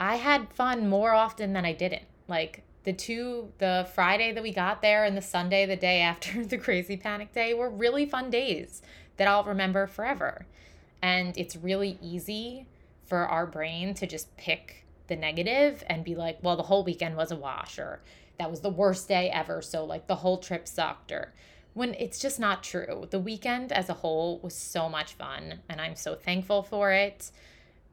I 0.00 0.16
had 0.16 0.50
fun 0.54 0.88
more 0.88 1.12
often 1.12 1.52
than 1.52 1.66
I 1.66 1.74
didn't. 1.74 2.06
Like 2.28 2.62
the 2.84 2.94
two, 2.94 3.52
the 3.58 3.86
Friday 3.94 4.32
that 4.32 4.42
we 4.42 4.54
got 4.54 4.80
there 4.80 5.04
and 5.04 5.14
the 5.14 5.22
Sunday, 5.22 5.66
the 5.66 5.76
day 5.76 6.00
after 6.00 6.42
the 6.46 6.56
crazy 6.56 6.96
panic 6.96 7.34
day, 7.34 7.52
were 7.52 7.68
really 7.68 8.06
fun 8.06 8.30
days 8.30 8.80
that 9.20 9.28
I'll 9.28 9.44
remember 9.44 9.86
forever. 9.86 10.46
And 11.02 11.36
it's 11.36 11.54
really 11.54 11.98
easy 12.00 12.66
for 13.04 13.18
our 13.18 13.46
brain 13.46 13.92
to 13.92 14.06
just 14.06 14.34
pick 14.38 14.86
the 15.08 15.16
negative 15.16 15.84
and 15.88 16.02
be 16.02 16.14
like, 16.14 16.38
well, 16.40 16.56
the 16.56 16.62
whole 16.62 16.84
weekend 16.84 17.18
was 17.18 17.30
a 17.30 17.36
wash, 17.36 17.78
or 17.78 18.00
that 18.38 18.50
was 18.50 18.60
the 18.60 18.70
worst 18.70 19.08
day 19.08 19.28
ever. 19.28 19.60
So, 19.60 19.84
like, 19.84 20.06
the 20.06 20.14
whole 20.14 20.38
trip 20.38 20.66
sucked, 20.66 21.12
or 21.12 21.34
when 21.74 21.92
it's 21.98 22.18
just 22.18 22.40
not 22.40 22.64
true. 22.64 23.08
The 23.10 23.18
weekend 23.18 23.72
as 23.72 23.90
a 23.90 23.94
whole 23.94 24.38
was 24.38 24.54
so 24.54 24.88
much 24.88 25.12
fun, 25.12 25.60
and 25.68 25.82
I'm 25.82 25.96
so 25.96 26.14
thankful 26.14 26.62
for 26.62 26.90
it. 26.90 27.30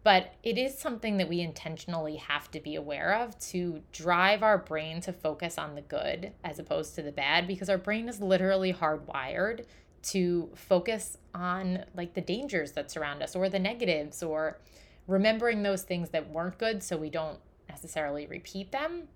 But 0.03 0.33
it 0.43 0.57
is 0.57 0.77
something 0.77 1.17
that 1.17 1.27
we 1.27 1.41
intentionally 1.41 2.15
have 2.15 2.49
to 2.51 2.61
be 2.61 2.75
aware 2.75 3.15
of 3.15 3.37
to 3.49 3.81
drive 3.91 4.43
our 4.43 4.57
brain 4.57 5.01
to 5.01 5.11
focus 5.11 5.57
on 5.57 5.75
the 5.75 5.81
good 5.81 6.31
as 6.41 6.57
opposed 6.57 6.95
to 6.95 7.01
the 7.01 7.11
bad, 7.11 7.47
because 7.47 7.69
our 7.69 7.77
brain 7.77 8.07
is 8.07 8.21
literally 8.21 8.71
hardwired 8.71 9.65
to 10.03 10.49
focus 10.55 11.17
on 11.33 11.83
like 11.95 12.13
the 12.13 12.21
dangers 12.21 12.73
that 12.73 12.89
surround 12.89 13.21
us 13.21 13.35
or 13.35 13.49
the 13.49 13.59
negatives 13.59 14.23
or 14.23 14.59
remembering 15.07 15.63
those 15.63 15.83
things 15.83 16.09
that 16.09 16.29
weren't 16.29 16.57
good 16.57 16.83
so 16.83 16.97
we 16.97 17.09
don't 17.09 17.39
necessarily 17.69 18.25
repeat 18.27 18.71
them 18.71 19.07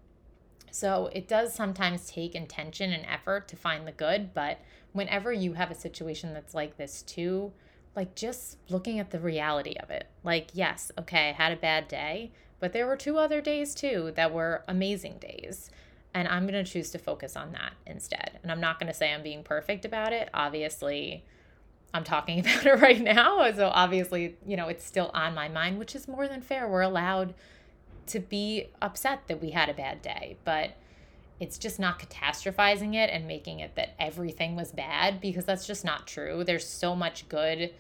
so 0.72 1.10
it 1.14 1.28
does 1.28 1.54
sometimes 1.54 2.10
take 2.10 2.34
intention 2.34 2.94
and 2.94 3.06
effort 3.06 3.50
to 3.50 3.58
find 3.58 3.86
the 3.86 3.92
good, 3.92 4.34
but 4.34 4.60
whenever 4.94 5.32
you 5.32 5.54
have 5.54 5.70
a 5.70 5.76
situation 5.76 6.34
that's 6.34 6.56
like 6.56 6.78
this 6.78 7.02
too, 7.02 7.52
like 7.96 8.16
just 8.16 8.58
looking 8.70 8.98
at 8.98 9.12
the 9.12 9.20
reality 9.20 9.76
of 9.82 9.90
it. 9.90 10.08
Like, 10.24 10.52
yes, 10.54 10.92
okay, 10.98 11.30
I 11.30 11.34
had 11.34 11.52
a 11.52 11.58
bad 11.58 11.90
day, 11.90 12.32
but 12.60 12.72
there 12.72 12.88
were 12.88 12.96
two 12.96 13.18
other 13.18 13.42
days 13.42 13.76
too 13.76 14.14
that 14.16 14.34
were 14.34 14.64
amazing 14.68 15.18
days. 15.20 15.70
And 16.14 16.28
I'm 16.28 16.46
going 16.46 16.64
to 16.64 16.70
choose 16.70 16.92
to 16.92 17.00
focus 17.00 17.36
on 17.36 17.54
that 17.54 17.74
instead. 17.86 18.40
And 18.44 18.52
I'm 18.52 18.60
not 18.60 18.80
going 18.80 18.92
to 18.92 18.94
say 18.94 19.14
I'm 19.14 19.24
being 19.24 19.44
perfect 19.44 19.86
about 19.86 20.12
it. 20.12 20.30
Obviously, 20.34 21.24
I'm 21.94 22.04
talking 22.04 22.40
about 22.42 22.66
it 22.66 22.80
right 22.80 23.02
now. 23.02 23.52
So 23.54 23.72
obviously, 23.74 24.36
you 24.46 24.58
know, 24.58 24.68
it's 24.68 24.86
still 24.86 25.12
on 25.14 25.34
my 25.34 25.48
mind, 25.48 25.80
which 25.80 25.96
is 25.96 26.08
more 26.08 26.28
than 26.28 26.42
fair. 26.42 26.68
We're 26.68 26.82
allowed 26.82 27.34
to 28.08 28.20
be 28.20 28.68
upset 28.82 29.28
that 29.28 29.42
we 29.42 29.52
had 29.52 29.70
a 29.70 29.74
bad 29.74 30.02
day, 30.02 30.38
but 30.44 30.72
it's 31.40 31.58
just 31.58 31.80
not 31.80 32.00
catastrophizing 32.00 32.94
it 32.94 33.10
and 33.10 33.26
making 33.26 33.62
it 33.62 33.76
that 33.76 33.96
everything 34.00 34.56
was 34.56 34.72
bad 34.72 35.20
because 35.22 35.46
that's 35.46 35.66
just 35.66 35.84
not 35.86 36.06
true. 36.06 36.44
There's 36.44 36.68
so 36.68 36.96
much 36.96 37.28
good 37.30 37.74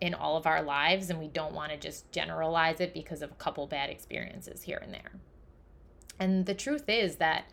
in 0.00 0.12
all 0.12 0.36
of 0.36 0.46
our 0.46 0.62
lives, 0.62 1.08
and 1.08 1.18
we 1.18 1.28
don't 1.28 1.54
want 1.54 1.70
to 1.72 1.78
just 1.78 2.10
generalize 2.12 2.80
it 2.80 2.92
because 2.92 3.22
of 3.22 3.30
a 3.30 3.34
couple 3.36 3.66
bad 3.66 3.88
experiences 3.88 4.62
here 4.62 4.78
and 4.82 4.92
there. 4.92 5.12
And 6.18 6.46
the 6.46 6.54
truth 6.54 6.88
is 6.88 7.16
that 7.16 7.44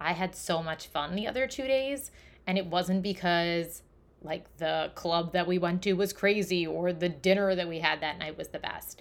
I 0.00 0.12
had 0.12 0.34
so 0.34 0.62
much 0.62 0.86
fun 0.86 1.14
the 1.14 1.26
other 1.26 1.46
two 1.46 1.66
days, 1.66 2.10
and 2.46 2.58
it 2.58 2.66
wasn't 2.66 3.02
because 3.02 3.82
like 4.22 4.56
the 4.58 4.90
club 4.94 5.32
that 5.32 5.46
we 5.46 5.58
went 5.58 5.82
to 5.82 5.94
was 5.94 6.12
crazy 6.12 6.66
or 6.66 6.92
the 6.92 7.08
dinner 7.08 7.54
that 7.54 7.68
we 7.68 7.78
had 7.78 8.00
that 8.02 8.18
night 8.18 8.36
was 8.36 8.48
the 8.48 8.58
best 8.58 9.00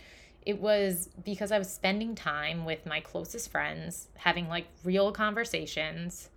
it 0.49 0.59
was 0.59 1.09
because 1.23 1.51
I 1.51 1.59
was 1.59 1.71
spending 1.71 2.15
time 2.15 2.65
with 2.65 2.85
my 2.85 2.99
closest 3.01 3.51
friends, 3.51 4.07
having 4.15 4.47
like 4.47 4.65
real 4.83 5.11
conversations, 5.11 6.29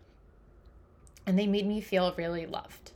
and 1.26 1.38
they 1.38 1.46
made 1.46 1.66
me 1.66 1.80
feel 1.80 2.12
really 2.16 2.46
loved. 2.46 2.92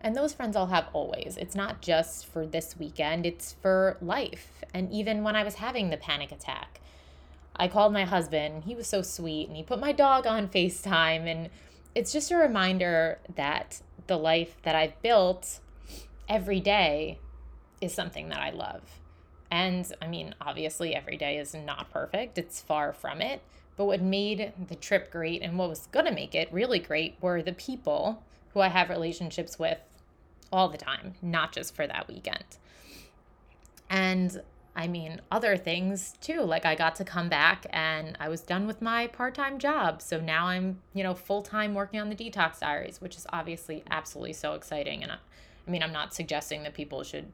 And 0.00 0.16
those 0.16 0.32
friends 0.32 0.56
I'll 0.56 0.66
have 0.66 0.88
always. 0.92 1.36
It's 1.36 1.54
not 1.54 1.82
just 1.82 2.26
for 2.26 2.46
this 2.46 2.76
weekend, 2.78 3.26
it's 3.26 3.54
for 3.60 3.96
life. 4.00 4.64
And 4.72 4.90
even 4.92 5.24
when 5.24 5.36
I 5.36 5.44
was 5.44 5.54
having 5.54 5.90
the 5.90 5.96
panic 5.96 6.32
attack, 6.32 6.80
I 7.58 7.68
called 7.68 7.92
my 7.92 8.04
husband. 8.04 8.64
He 8.64 8.74
was 8.74 8.86
so 8.86 9.02
sweet 9.02 9.48
and 9.48 9.56
he 9.56 9.62
put 9.62 9.80
my 9.80 9.92
dog 9.92 10.26
on 10.26 10.48
FaceTime. 10.48 11.26
And 11.26 11.50
it's 11.94 12.12
just 12.12 12.30
a 12.30 12.36
reminder 12.36 13.18
that 13.34 13.82
the 14.06 14.16
life 14.16 14.56
that 14.62 14.76
I've 14.76 15.00
built 15.02 15.60
every 16.28 16.60
day 16.60 17.18
is 17.80 17.92
something 17.92 18.28
that 18.28 18.40
I 18.40 18.50
love. 18.50 18.82
And 19.50 19.90
I 20.02 20.06
mean, 20.06 20.34
obviously, 20.40 20.94
every 20.94 21.16
day 21.16 21.38
is 21.38 21.54
not 21.54 21.90
perfect, 21.90 22.38
it's 22.38 22.60
far 22.60 22.92
from 22.92 23.20
it. 23.20 23.40
But 23.76 23.86
what 23.86 24.02
made 24.02 24.52
the 24.68 24.74
trip 24.74 25.10
great 25.10 25.40
and 25.40 25.56
what 25.56 25.68
was 25.68 25.86
going 25.86 26.06
to 26.06 26.12
make 26.12 26.34
it 26.34 26.52
really 26.52 26.80
great 26.80 27.16
were 27.20 27.42
the 27.42 27.52
people 27.52 28.22
who 28.52 28.60
I 28.60 28.68
have 28.68 28.90
relationships 28.90 29.58
with 29.58 29.78
all 30.52 30.68
the 30.68 30.78
time, 30.78 31.14
not 31.22 31.52
just 31.52 31.74
for 31.74 31.86
that 31.86 32.08
weekend. 32.08 32.44
And 33.88 34.42
I 34.78 34.86
mean, 34.86 35.20
other 35.32 35.56
things 35.56 36.14
too. 36.20 36.42
Like 36.42 36.64
I 36.64 36.76
got 36.76 36.94
to 36.96 37.04
come 37.04 37.28
back 37.28 37.66
and 37.70 38.16
I 38.20 38.28
was 38.28 38.42
done 38.42 38.64
with 38.64 38.80
my 38.80 39.08
part 39.08 39.34
time 39.34 39.58
job. 39.58 40.00
So 40.00 40.20
now 40.20 40.46
I'm, 40.46 40.78
you 40.94 41.02
know, 41.02 41.14
full 41.14 41.42
time 41.42 41.74
working 41.74 41.98
on 41.98 42.10
the 42.10 42.14
detox 42.14 42.60
diaries, 42.60 43.00
which 43.00 43.16
is 43.16 43.26
obviously 43.32 43.82
absolutely 43.90 44.34
so 44.34 44.52
exciting. 44.52 45.02
And 45.02 45.10
I, 45.10 45.16
I 45.66 45.70
mean, 45.70 45.82
I'm 45.82 45.92
not 45.92 46.14
suggesting 46.14 46.62
that 46.62 46.74
people 46.74 47.02
should 47.02 47.32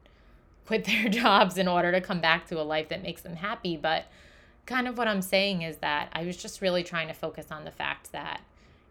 quit 0.65 0.85
their 0.85 1.07
jobs 1.07 1.59
in 1.59 1.67
order 1.67 1.91
to 1.91 2.01
come 2.01 2.19
back 2.19 2.47
to 2.47 2.59
a 2.59 2.63
life 2.63 2.89
that 2.89 3.03
makes 3.03 3.21
them 3.21 3.35
happy. 3.35 3.77
But 3.77 4.05
kind 4.65 4.87
of 4.87 4.97
what 4.97 5.07
I'm 5.07 5.21
saying 5.21 5.61
is 5.61 5.77
that 5.77 6.09
I 6.13 6.25
was 6.25 6.37
just 6.37 6.63
really 6.63 6.83
trying 6.83 7.09
to 7.09 7.13
focus 7.13 7.51
on 7.51 7.63
the 7.63 7.69
fact 7.69 8.11
that, 8.11 8.41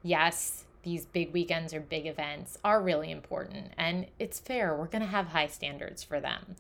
yes, 0.05 0.63
these 0.85 1.07
big 1.07 1.33
weekends 1.33 1.75
or 1.75 1.81
big 1.81 2.07
events 2.07 2.57
are 2.63 2.81
really 2.81 3.11
important. 3.11 3.73
And 3.77 4.07
it's 4.21 4.39
fair, 4.39 4.77
we're 4.77 4.87
going 4.87 5.03
to 5.03 5.09
have 5.09 5.29
high 5.29 5.49
standards 5.49 6.05
for 6.05 6.21
them. 6.21 6.55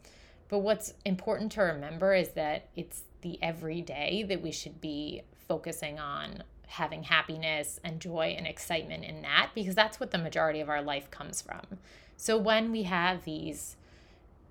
But 0.48 0.58
what's 0.58 0.94
important 1.04 1.52
to 1.52 1.62
remember 1.62 2.14
is 2.14 2.30
that 2.30 2.68
it's 2.76 3.04
the 3.22 3.38
everyday 3.42 4.24
that 4.28 4.42
we 4.42 4.52
should 4.52 4.80
be 4.80 5.22
focusing 5.48 5.98
on 5.98 6.42
having 6.66 7.04
happiness 7.04 7.78
and 7.84 8.00
joy 8.00 8.34
and 8.36 8.46
excitement 8.46 9.04
in 9.04 9.22
that 9.22 9.50
because 9.54 9.74
that's 9.74 10.00
what 10.00 10.10
the 10.10 10.18
majority 10.18 10.60
of 10.60 10.68
our 10.68 10.82
life 10.82 11.10
comes 11.10 11.40
from. 11.40 11.78
So 12.16 12.36
when 12.36 12.72
we 12.72 12.84
have 12.84 13.24
these 13.24 13.76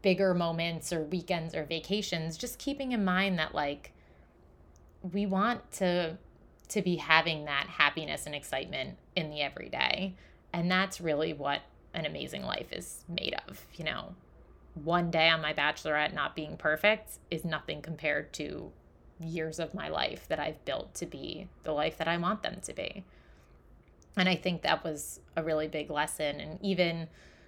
bigger 0.02 0.34
moments 0.34 0.94
or 0.94 1.04
weekends 1.04 1.56
or 1.56 1.64
vacations, 1.64 2.38
just 2.38 2.60
keeping 2.60 2.92
in 2.92 3.04
mind 3.04 3.40
that 3.40 3.54
like 3.54 3.92
we 5.12 5.26
want 5.26 5.72
to 5.74 6.18
to 6.70 6.82
be 6.82 6.96
having 6.96 7.46
that 7.46 7.68
happiness 7.68 8.26
and 8.26 8.34
excitement 8.34 8.98
in 9.16 9.30
the 9.30 9.42
everyday. 9.42 10.16
And 10.54 10.72
that's 10.72 11.02
really 11.02 11.34
what 11.34 11.62
an 11.94 12.06
amazing 12.06 12.44
life 12.44 12.72
is 12.72 13.04
made 13.08 13.36
of, 13.48 13.66
you 13.76 13.84
know. 13.86 14.16
One 14.76 15.12
day 15.12 15.30
on 15.30 15.42
my 15.42 15.54
bachelorette 15.54 16.14
not 16.14 16.36
being 16.36 16.58
perfect 16.58 17.20
is 17.30 17.46
nothing 17.46 17.82
compared 17.82 18.34
to 18.34 18.72
years 19.20 19.60
of 19.60 19.74
my 19.74 19.88
life 19.88 20.28
that 20.28 20.40
I've 20.40 20.64
built 20.66 20.94
to 20.96 21.06
be 21.06 21.48
the 21.64 21.72
life 21.72 21.98
that 21.98 22.08
I 22.08 22.18
want 22.18 22.44
them 22.44 22.60
to 22.64 22.74
be. 22.74 23.04
And 24.18 24.28
I 24.28 24.36
think 24.36 24.62
that 24.62 24.84
was 24.84 25.20
a 25.36 25.44
really 25.44 25.68
big 25.68 25.90
lesson. 25.90 26.40
And 26.40 26.60
even 26.62 27.08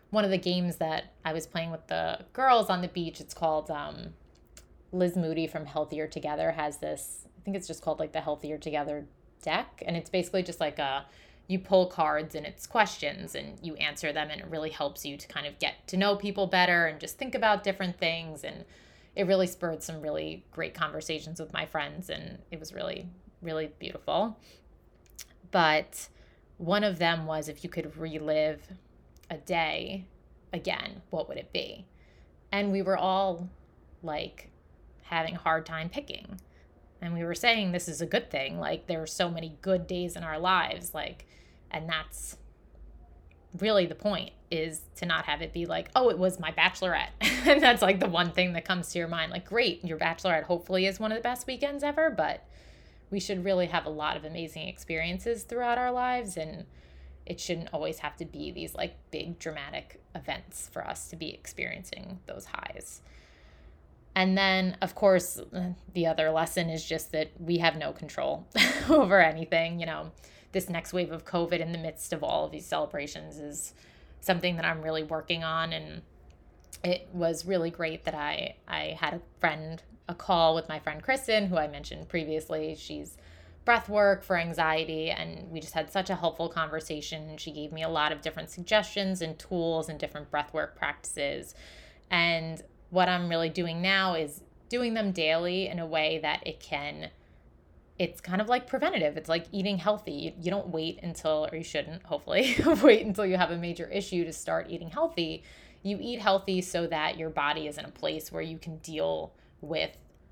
one 0.10 0.24
of 0.24 0.32
the 0.32 0.38
games 0.38 0.78
that 0.78 1.14
I 1.24 1.34
was 1.34 1.46
playing 1.48 1.72
with 1.72 1.86
the 1.88 2.20
girls 2.34 2.70
on 2.70 2.82
the 2.82 2.88
beach, 2.88 3.20
it's 3.20 3.34
called 3.34 3.70
um, 3.70 4.14
Liz 4.92 5.16
Moody 5.16 5.48
from 5.48 5.66
Healthier 5.66 6.08
Together 6.08 6.52
has 6.52 6.78
this, 6.78 7.28
I 7.40 7.42
think 7.44 7.58
it's 7.58 7.68
just 7.68 7.82
called 7.82 8.00
like 8.00 8.14
the 8.14 8.22
Healthier 8.22 8.58
Together 8.58 9.06
deck. 9.42 9.84
And 9.86 9.98
it's 9.98 10.10
basically 10.10 10.44
just 10.44 10.60
like 10.60 10.80
a, 10.80 11.06
you 11.48 11.60
pull 11.60 11.88
cards 11.88 12.34
and 12.34 12.46
it's 12.46 12.66
questions 12.66 13.36
and 13.36 13.58
you 13.62 13.76
answer 13.76 14.12
them 14.12 14.30
and 14.32 14.42
it 14.42 14.48
really 14.50 14.72
helps 14.72 15.06
you 15.06 15.16
to 15.16 15.28
kind 15.28 15.46
of 15.46 15.60
get 15.60 15.88
to 15.88 15.98
know 15.98 16.16
people 16.16 16.48
better 16.48 16.88
and 16.88 17.00
just 17.00 17.18
think 17.18 17.36
about 17.36 17.64
different 17.64 18.00
things. 18.00 18.44
And 18.44 18.66
it 19.16 19.28
really 19.28 19.48
spurred 19.48 19.84
some 19.84 20.02
really 20.02 20.46
great 20.52 20.74
conversations 20.74 21.40
with 21.40 21.54
my 21.54 21.66
friends 21.66 22.10
and 22.10 22.40
it 22.52 22.60
was 22.60 22.74
really 22.74 23.08
really 23.42 23.72
beautiful. 23.78 24.40
But 25.52 26.08
one 26.58 26.84
of 26.84 26.98
them 26.98 27.26
was 27.26 27.48
if 27.48 27.64
you 27.64 27.70
could 27.70 27.96
relive 27.98 28.62
a 29.30 29.38
day 29.38 30.06
again 30.52 31.02
what 31.10 31.28
would 31.30 31.38
it 31.38 31.54
be? 31.54 31.86
And 32.52 32.72
we 32.72 32.82
were 32.82 32.98
all 32.98 33.50
like 34.02 34.50
having 35.04 35.36
a 35.36 35.40
hard 35.40 35.66
time 35.66 35.90
picking 35.90 36.40
and 37.02 37.14
we 37.14 37.24
were 37.24 37.36
saying 37.36 37.72
this 37.72 37.88
is 37.88 38.02
a 38.02 38.06
good 38.06 38.30
thing 38.32 38.60
like 38.60 38.88
there 38.88 39.02
are 39.02 39.08
so 39.08 39.30
many 39.30 39.58
good 39.62 39.88
days 39.88 40.16
in 40.16 40.24
our 40.24 40.40
lives 40.40 40.94
like 40.94 41.26
and 41.72 41.90
that's 41.90 42.38
really 43.62 43.86
the 43.86 43.96
point 43.96 44.32
is 44.52 44.82
to 44.98 45.06
not 45.06 45.26
have 45.26 45.42
it 45.42 45.54
be 45.54 45.66
like, 45.66 45.90
oh, 45.96 46.10
it 46.10 46.18
was 46.18 46.40
my 46.40 46.52
bachelorette. 46.52 47.10
and 47.22 47.62
that's 47.62 47.82
like 47.82 48.00
the 48.00 48.08
one 48.08 48.32
thing 48.32 48.54
that 48.54 48.66
comes 48.66 48.92
to 48.92 49.00
your 49.00 49.08
mind. 49.08 49.32
Like, 49.32 49.46
great, 49.46 49.84
your 49.84 49.98
bachelorette 49.98 50.44
hopefully 50.44 50.86
is 50.86 51.00
one 51.00 51.12
of 51.12 51.18
the 51.18 51.24
best 51.24 51.48
weekends 51.48 51.84
ever, 51.84 52.10
but 52.10 52.46
we 53.10 53.20
should 53.20 53.44
really 53.44 53.68
have 53.68 53.86
a 53.86 53.90
lot 53.90 54.18
of 54.18 54.26
amazing 54.26 54.68
experiences 54.68 55.44
throughout 55.44 55.78
our 55.78 55.92
lives. 55.92 56.38
And 56.38 56.66
it 57.26 57.40
shouldn't 57.40 57.70
always 57.74 58.00
have 58.00 58.16
to 58.18 58.26
be 58.26 58.52
these 58.52 58.76
like 58.76 58.96
big 59.12 59.40
dramatic 59.40 60.02
events 60.14 60.70
for 60.72 60.86
us 60.86 61.10
to 61.10 61.16
be 61.16 61.34
experiencing 61.34 62.20
those 62.28 62.46
highs. 62.46 63.02
And 64.15 64.38
then, 64.38 64.78
of 64.82 64.95
course, 64.95 65.41
the 65.93 66.08
other 66.08 66.32
lesson 66.32 66.69
is 66.69 66.84
just 66.86 67.12
that 67.12 67.32
we 67.38 67.58
have 67.58 67.75
no 67.75 67.91
control 67.91 68.47
over 68.89 69.21
anything. 69.21 69.80
You 69.80 69.86
know, 69.86 70.12
this 70.54 70.69
next 70.69 70.93
wave 70.93 71.12
of 71.12 71.25
COVID 71.25 71.60
in 71.60 71.73
the 71.73 71.78
midst 71.78 72.13
of 72.13 72.23
all 72.23 72.45
of 72.45 72.51
these 72.51 72.65
celebrations 72.65 73.38
is 73.38 73.73
something 74.21 74.56
that 74.56 74.63
I'm 74.63 74.82
really 74.82 75.04
working 75.04 75.43
on. 75.43 75.73
And 75.73 76.01
it 76.82 77.10
was 77.12 77.45
really 77.45 77.69
great 77.69 78.06
that 78.06 78.15
I, 78.15 78.56
I 78.67 78.97
had 78.99 79.15
a 79.15 79.21
friend, 79.41 79.84
a 80.08 80.15
call 80.15 80.56
with 80.56 80.69
my 80.69 80.80
friend 80.80 81.04
Kristin, 81.04 81.49
who 81.49 81.58
I 81.58 81.67
mentioned 81.67 82.08
previously. 82.08 82.75
She's 82.75 83.17
breath 83.65 83.89
work 83.89 84.23
for 84.23 84.38
anxiety 84.38 85.10
and 85.10 85.51
we 85.51 85.60
just 85.60 85.73
had 85.73 85.91
such 85.91 86.12
a 86.12 86.15
helpful 86.15 86.47
conversation 86.47 87.36
she 87.36 87.51
gave 87.51 87.71
me 87.71 87.82
a 87.82 87.89
lot 87.89 88.12
of 88.12 88.21
different 88.21 88.47
suggestions 88.47 89.23
and 89.23 89.39
tools 89.39 89.89
and 89.89 89.99
different 89.99 90.30
breath 90.30 90.54
work 90.54 90.78
practices 90.78 91.56
and 92.12 92.62
what 92.89 93.10
i'm 93.10 93.30
really 93.30 93.50
doing 93.50 93.82
now 93.82 94.15
is 94.15 94.41
doing 94.69 94.93
them 94.93 95.12
daily 95.12 95.67
in 95.67 95.80
a 95.80 95.86
way 95.86 96.19
that 96.21 96.45
it 96.45 96.60
can 96.60 97.10
it's 97.98 98.19
kind 98.19 98.41
of 98.41 98.50
like 98.50 98.67
preventative. 98.67 99.15
It's 99.15 99.30
like 99.30 99.45
eating 99.52 99.78
healthy. 99.78 100.36
You 100.41 100.52
don't 100.52 100.67
wait 100.67 101.00
until, 101.02 101.48
or 101.50 101.56
you 101.56 101.63
shouldn't, 101.63 102.04
hopefully, 102.04 102.58
wait 102.84 103.06
until 103.06 103.26
you 103.26 103.38
have 103.38 103.52
a 103.52 103.58
major 103.58 103.88
issue 103.88 104.26
to 104.26 104.34
start 104.34 104.67
eating 104.69 104.89
healthy. 104.89 105.43
You 105.82 105.98
eat 106.02 106.19
healthy 106.19 106.62
so 106.62 106.88
that 106.88 107.17
your 107.17 107.30
body 107.30 107.67
is 107.67 107.78
in 107.78 107.86
a 107.86 107.91
place 107.91 108.32
where 108.32 108.41
you 108.41 108.58
can 108.58 108.80
deal 108.80 109.34
with 109.62 109.91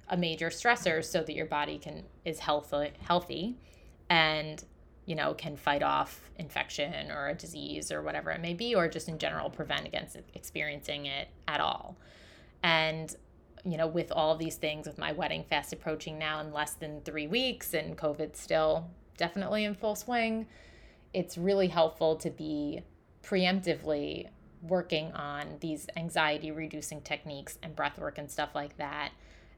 a 0.09 0.17
major 0.17 0.49
stressor 0.49 1.03
so 1.03 1.23
that 1.23 1.33
your 1.33 1.45
body 1.45 1.77
can 1.77 2.03
is 2.25 2.39
healthy 2.39 2.91
healthy 3.01 3.55
and 4.09 4.63
you 5.05 5.15
know 5.15 5.33
can 5.33 5.55
fight 5.55 5.81
off 5.81 6.29
infection 6.37 7.09
or 7.09 7.29
a 7.29 7.33
disease 7.33 7.91
or 7.91 8.01
whatever 8.01 8.29
it 8.29 8.41
may 8.41 8.53
be 8.53 8.75
or 8.75 8.87
just 8.89 9.07
in 9.07 9.17
general 9.17 9.49
prevent 9.49 9.87
against 9.87 10.17
experiencing 10.33 11.05
it 11.05 11.29
at 11.47 11.61
all 11.61 11.95
and 12.63 13.15
you 13.65 13.77
know, 13.77 13.87
with 13.87 14.11
all 14.11 14.35
these 14.35 14.55
things, 14.55 14.85
with 14.85 14.97
my 14.97 15.13
wedding 15.13 15.45
fast 15.49 15.71
approaching 15.71 16.17
now 16.17 16.41
in 16.41 16.51
less 16.51 16.73
than 16.73 17.01
three 17.01 17.27
weeks 17.27 17.73
and 17.73 17.97
COVID 17.97 18.35
still 18.35 18.89
definitely 19.15 19.63
in 19.63 19.73
full 19.73 19.95
swing, 19.95 20.47
it's 21.13 21.37
really 21.37 21.67
helpful 21.67 22.15
to 22.17 22.29
be 22.29 22.81
preemptively 23.23 24.27
working 24.61 25.11
on 25.13 25.57
these 25.59 25.87
anxiety 25.95 26.51
reducing 26.51 27.01
techniques 27.01 27.57
and 27.63 27.75
breath 27.75 27.97
work 27.97 28.17
and 28.17 28.29
stuff 28.29 28.49
like 28.53 28.77
that. 28.77 29.11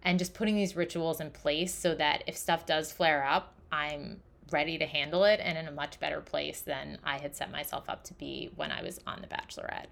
And 0.04 0.20
just 0.20 0.36
putting 0.36 0.56
these 0.56 0.76
rituals 0.76 1.20
in 1.20 1.32
place 1.32 1.74
so 1.74 1.96
that 1.96 2.24
if 2.28 2.38
stuff 2.38 2.68
does 2.68 2.92
flare 2.92 3.26
up, 3.26 3.56
I'm 3.72 4.22
ready 4.52 4.78
to 4.78 4.86
handle 4.86 5.24
it 5.24 5.40
and 5.42 5.58
in 5.58 5.68
a 5.68 5.72
much 5.72 6.00
better 6.00 6.22
place 6.22 6.62
than 6.62 7.00
I 7.04 7.18
had 7.18 7.36
set 7.36 7.52
myself 7.52 7.86
up 7.90 8.04
to 8.06 8.14
be 8.14 8.52
when 8.56 8.72
I 8.72 8.84
was 8.84 9.00
on 9.08 9.22
The 9.22 9.28
Bachelorette. 9.28 9.88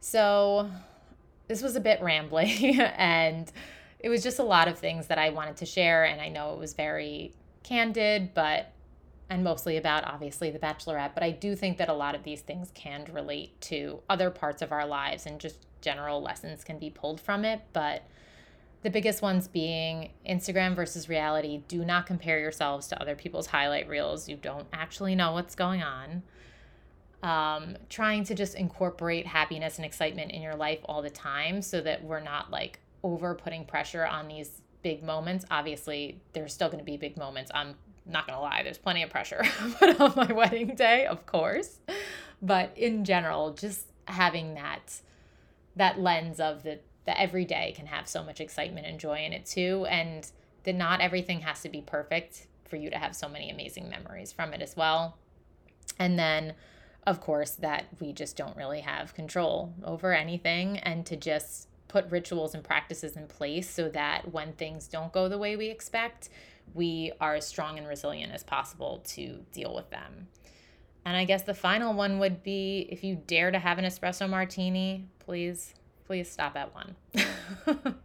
So, 0.00 0.70
this 1.50 1.62
was 1.62 1.74
a 1.74 1.80
bit 1.80 2.00
rambling 2.00 2.80
and 2.96 3.50
it 3.98 4.08
was 4.08 4.22
just 4.22 4.38
a 4.38 4.44
lot 4.44 4.68
of 4.68 4.78
things 4.78 5.08
that 5.08 5.18
I 5.18 5.30
wanted 5.30 5.56
to 5.56 5.66
share. 5.66 6.04
And 6.04 6.20
I 6.20 6.28
know 6.28 6.54
it 6.54 6.60
was 6.60 6.74
very 6.74 7.34
candid, 7.64 8.34
but 8.34 8.72
and 9.28 9.42
mostly 9.42 9.76
about 9.76 10.06
obviously 10.06 10.50
the 10.50 10.60
bachelorette. 10.60 11.12
But 11.12 11.24
I 11.24 11.32
do 11.32 11.56
think 11.56 11.78
that 11.78 11.88
a 11.88 11.92
lot 11.92 12.14
of 12.14 12.22
these 12.22 12.40
things 12.40 12.70
can 12.74 13.04
relate 13.12 13.60
to 13.62 13.98
other 14.08 14.30
parts 14.30 14.62
of 14.62 14.70
our 14.70 14.86
lives 14.86 15.26
and 15.26 15.40
just 15.40 15.66
general 15.80 16.22
lessons 16.22 16.62
can 16.62 16.78
be 16.78 16.88
pulled 16.88 17.20
from 17.20 17.44
it. 17.44 17.62
But 17.72 18.04
the 18.82 18.90
biggest 18.90 19.20
ones 19.20 19.48
being 19.48 20.10
Instagram 20.28 20.76
versus 20.76 21.08
reality. 21.08 21.62
Do 21.66 21.84
not 21.84 22.06
compare 22.06 22.38
yourselves 22.38 22.86
to 22.88 23.02
other 23.02 23.16
people's 23.16 23.48
highlight 23.48 23.88
reels. 23.88 24.28
You 24.28 24.36
don't 24.36 24.68
actually 24.72 25.16
know 25.16 25.32
what's 25.32 25.56
going 25.56 25.82
on 25.82 26.22
um, 27.22 27.76
trying 27.88 28.24
to 28.24 28.34
just 28.34 28.54
incorporate 28.54 29.26
happiness 29.26 29.76
and 29.76 29.84
excitement 29.84 30.32
in 30.32 30.42
your 30.42 30.56
life 30.56 30.80
all 30.86 31.02
the 31.02 31.10
time 31.10 31.60
so 31.62 31.80
that 31.80 32.02
we're 32.02 32.20
not 32.20 32.50
like 32.50 32.80
over 33.02 33.34
putting 33.34 33.64
pressure 33.64 34.06
on 34.06 34.28
these 34.28 34.62
big 34.82 35.02
moments. 35.02 35.44
Obviously, 35.50 36.20
there's 36.32 36.52
still 36.52 36.68
going 36.68 36.78
to 36.78 36.84
be 36.84 36.96
big 36.96 37.16
moments. 37.16 37.50
I'm 37.54 37.74
not 38.06 38.26
going 38.26 38.36
to 38.36 38.42
lie, 38.42 38.62
there's 38.62 38.78
plenty 38.78 39.02
of 39.02 39.10
pressure 39.10 39.42
put 39.78 40.00
on 40.00 40.12
my 40.16 40.32
wedding 40.32 40.74
day, 40.74 41.06
of 41.06 41.26
course. 41.26 41.78
But 42.42 42.72
in 42.76 43.04
general, 43.04 43.52
just 43.52 43.86
having 44.06 44.54
that 44.54 45.00
that 45.76 46.00
lens 46.00 46.40
of 46.40 46.62
the 46.62 46.80
the 47.06 47.18
everyday 47.18 47.72
can 47.76 47.86
have 47.86 48.08
so 48.08 48.22
much 48.22 48.40
excitement 48.40 48.86
and 48.86 48.98
joy 48.98 49.24
in 49.24 49.32
it 49.32 49.46
too 49.46 49.86
and 49.88 50.30
that 50.64 50.74
not 50.74 51.00
everything 51.00 51.40
has 51.40 51.62
to 51.62 51.68
be 51.68 51.80
perfect 51.80 52.46
for 52.68 52.76
you 52.76 52.90
to 52.90 52.98
have 52.98 53.16
so 53.16 53.28
many 53.28 53.50
amazing 53.50 53.88
memories 53.88 54.32
from 54.32 54.52
it 54.52 54.60
as 54.60 54.76
well. 54.76 55.16
And 55.98 56.18
then 56.18 56.54
of 57.06 57.20
course, 57.20 57.52
that 57.52 57.86
we 58.00 58.12
just 58.12 58.36
don't 58.36 58.56
really 58.56 58.80
have 58.80 59.14
control 59.14 59.74
over 59.84 60.12
anything 60.14 60.78
and 60.78 61.06
to 61.06 61.16
just 61.16 61.68
put 61.88 62.08
rituals 62.10 62.54
and 62.54 62.62
practices 62.62 63.16
in 63.16 63.26
place 63.26 63.68
so 63.68 63.88
that 63.88 64.32
when 64.32 64.52
things 64.52 64.86
don't 64.86 65.12
go 65.12 65.28
the 65.28 65.38
way 65.38 65.56
we 65.56 65.68
expect, 65.68 66.28
we 66.72 67.10
are 67.20 67.34
as 67.34 67.46
strong 67.46 67.78
and 67.78 67.88
resilient 67.88 68.32
as 68.32 68.44
possible 68.44 69.02
to 69.04 69.44
deal 69.52 69.74
with 69.74 69.90
them. 69.90 70.28
And 71.04 71.16
I 71.16 71.24
guess 71.24 71.42
the 71.42 71.54
final 71.54 71.94
one 71.94 72.18
would 72.18 72.42
be 72.42 72.86
if 72.90 73.02
you 73.02 73.16
dare 73.26 73.50
to 73.50 73.58
have 73.58 73.78
an 73.78 73.84
espresso 73.84 74.28
martini, 74.28 75.06
please, 75.18 75.74
please 76.04 76.30
stop 76.30 76.56
at 76.56 76.72
one. 76.74 76.94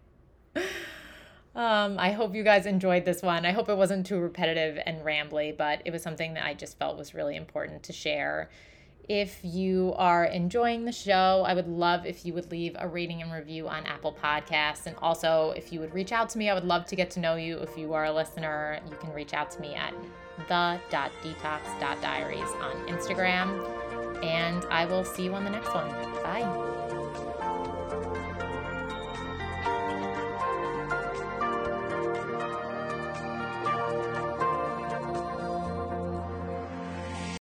um, 1.55 1.99
I 1.99 2.12
hope 2.12 2.34
you 2.34 2.43
guys 2.43 2.65
enjoyed 2.65 3.05
this 3.05 3.21
one. 3.21 3.45
I 3.45 3.51
hope 3.51 3.69
it 3.69 3.77
wasn't 3.77 4.08
too 4.08 4.17
repetitive 4.17 4.81
and 4.86 5.01
rambly, 5.01 5.55
but 5.55 5.81
it 5.86 5.91
was 5.91 6.01
something 6.01 6.34
that 6.36 6.45
I 6.45 6.53
just 6.53 6.79
felt 6.79 6.97
was 6.97 7.13
really 7.13 7.36
important 7.36 7.84
to 7.84 7.93
share 7.93 8.49
If 9.08 9.39
you 9.44 9.94
are 9.98 10.26
enjoying 10.26 10.86
the 10.86 10.91
show, 10.91 11.46
I 11.48 11.54
would 11.54 11.68
love 11.68 12.04
if 12.06 12.26
you 12.26 12.34
would 12.34 12.52
leave 12.52 12.76
a 12.80 12.88
rating 12.88 13.22
and 13.22 13.32
review 13.32 13.68
on 13.68 13.86
Apple 13.86 14.18
Podcasts. 14.22 14.88
And 14.88 14.96
also, 14.98 15.54
if 15.56 15.72
you 15.72 15.80
would 15.80 15.94
reach 15.94 16.12
out 16.12 16.28
to 16.30 16.39
me, 16.39 16.50
I 16.50 16.56
would 16.56 16.65
love 16.65 16.86
to 16.88 16.96
get 16.96 17.12
to 17.12 17.20
know 17.20 17.36
you. 17.36 17.60
If 17.60 17.78
you 17.78 17.94
are 17.94 18.06
a 18.06 18.12
listener, 18.12 18.80
you 18.89 18.98
can 18.98 19.13
reach 19.13 19.34
out 19.34 19.52
to 19.52 19.62
me 19.62 19.76
at 19.76 19.94
the.detox.diaries 20.48 22.50
on 22.62 22.88
Instagram. 22.88 24.24
And 24.24 24.63
I 24.65 24.86
will 24.86 25.04
see 25.04 25.26
you 25.26 25.36
on 25.36 25.44
the 25.44 25.52
next 25.52 25.74
one. 25.74 25.89
Bye. 26.24 26.74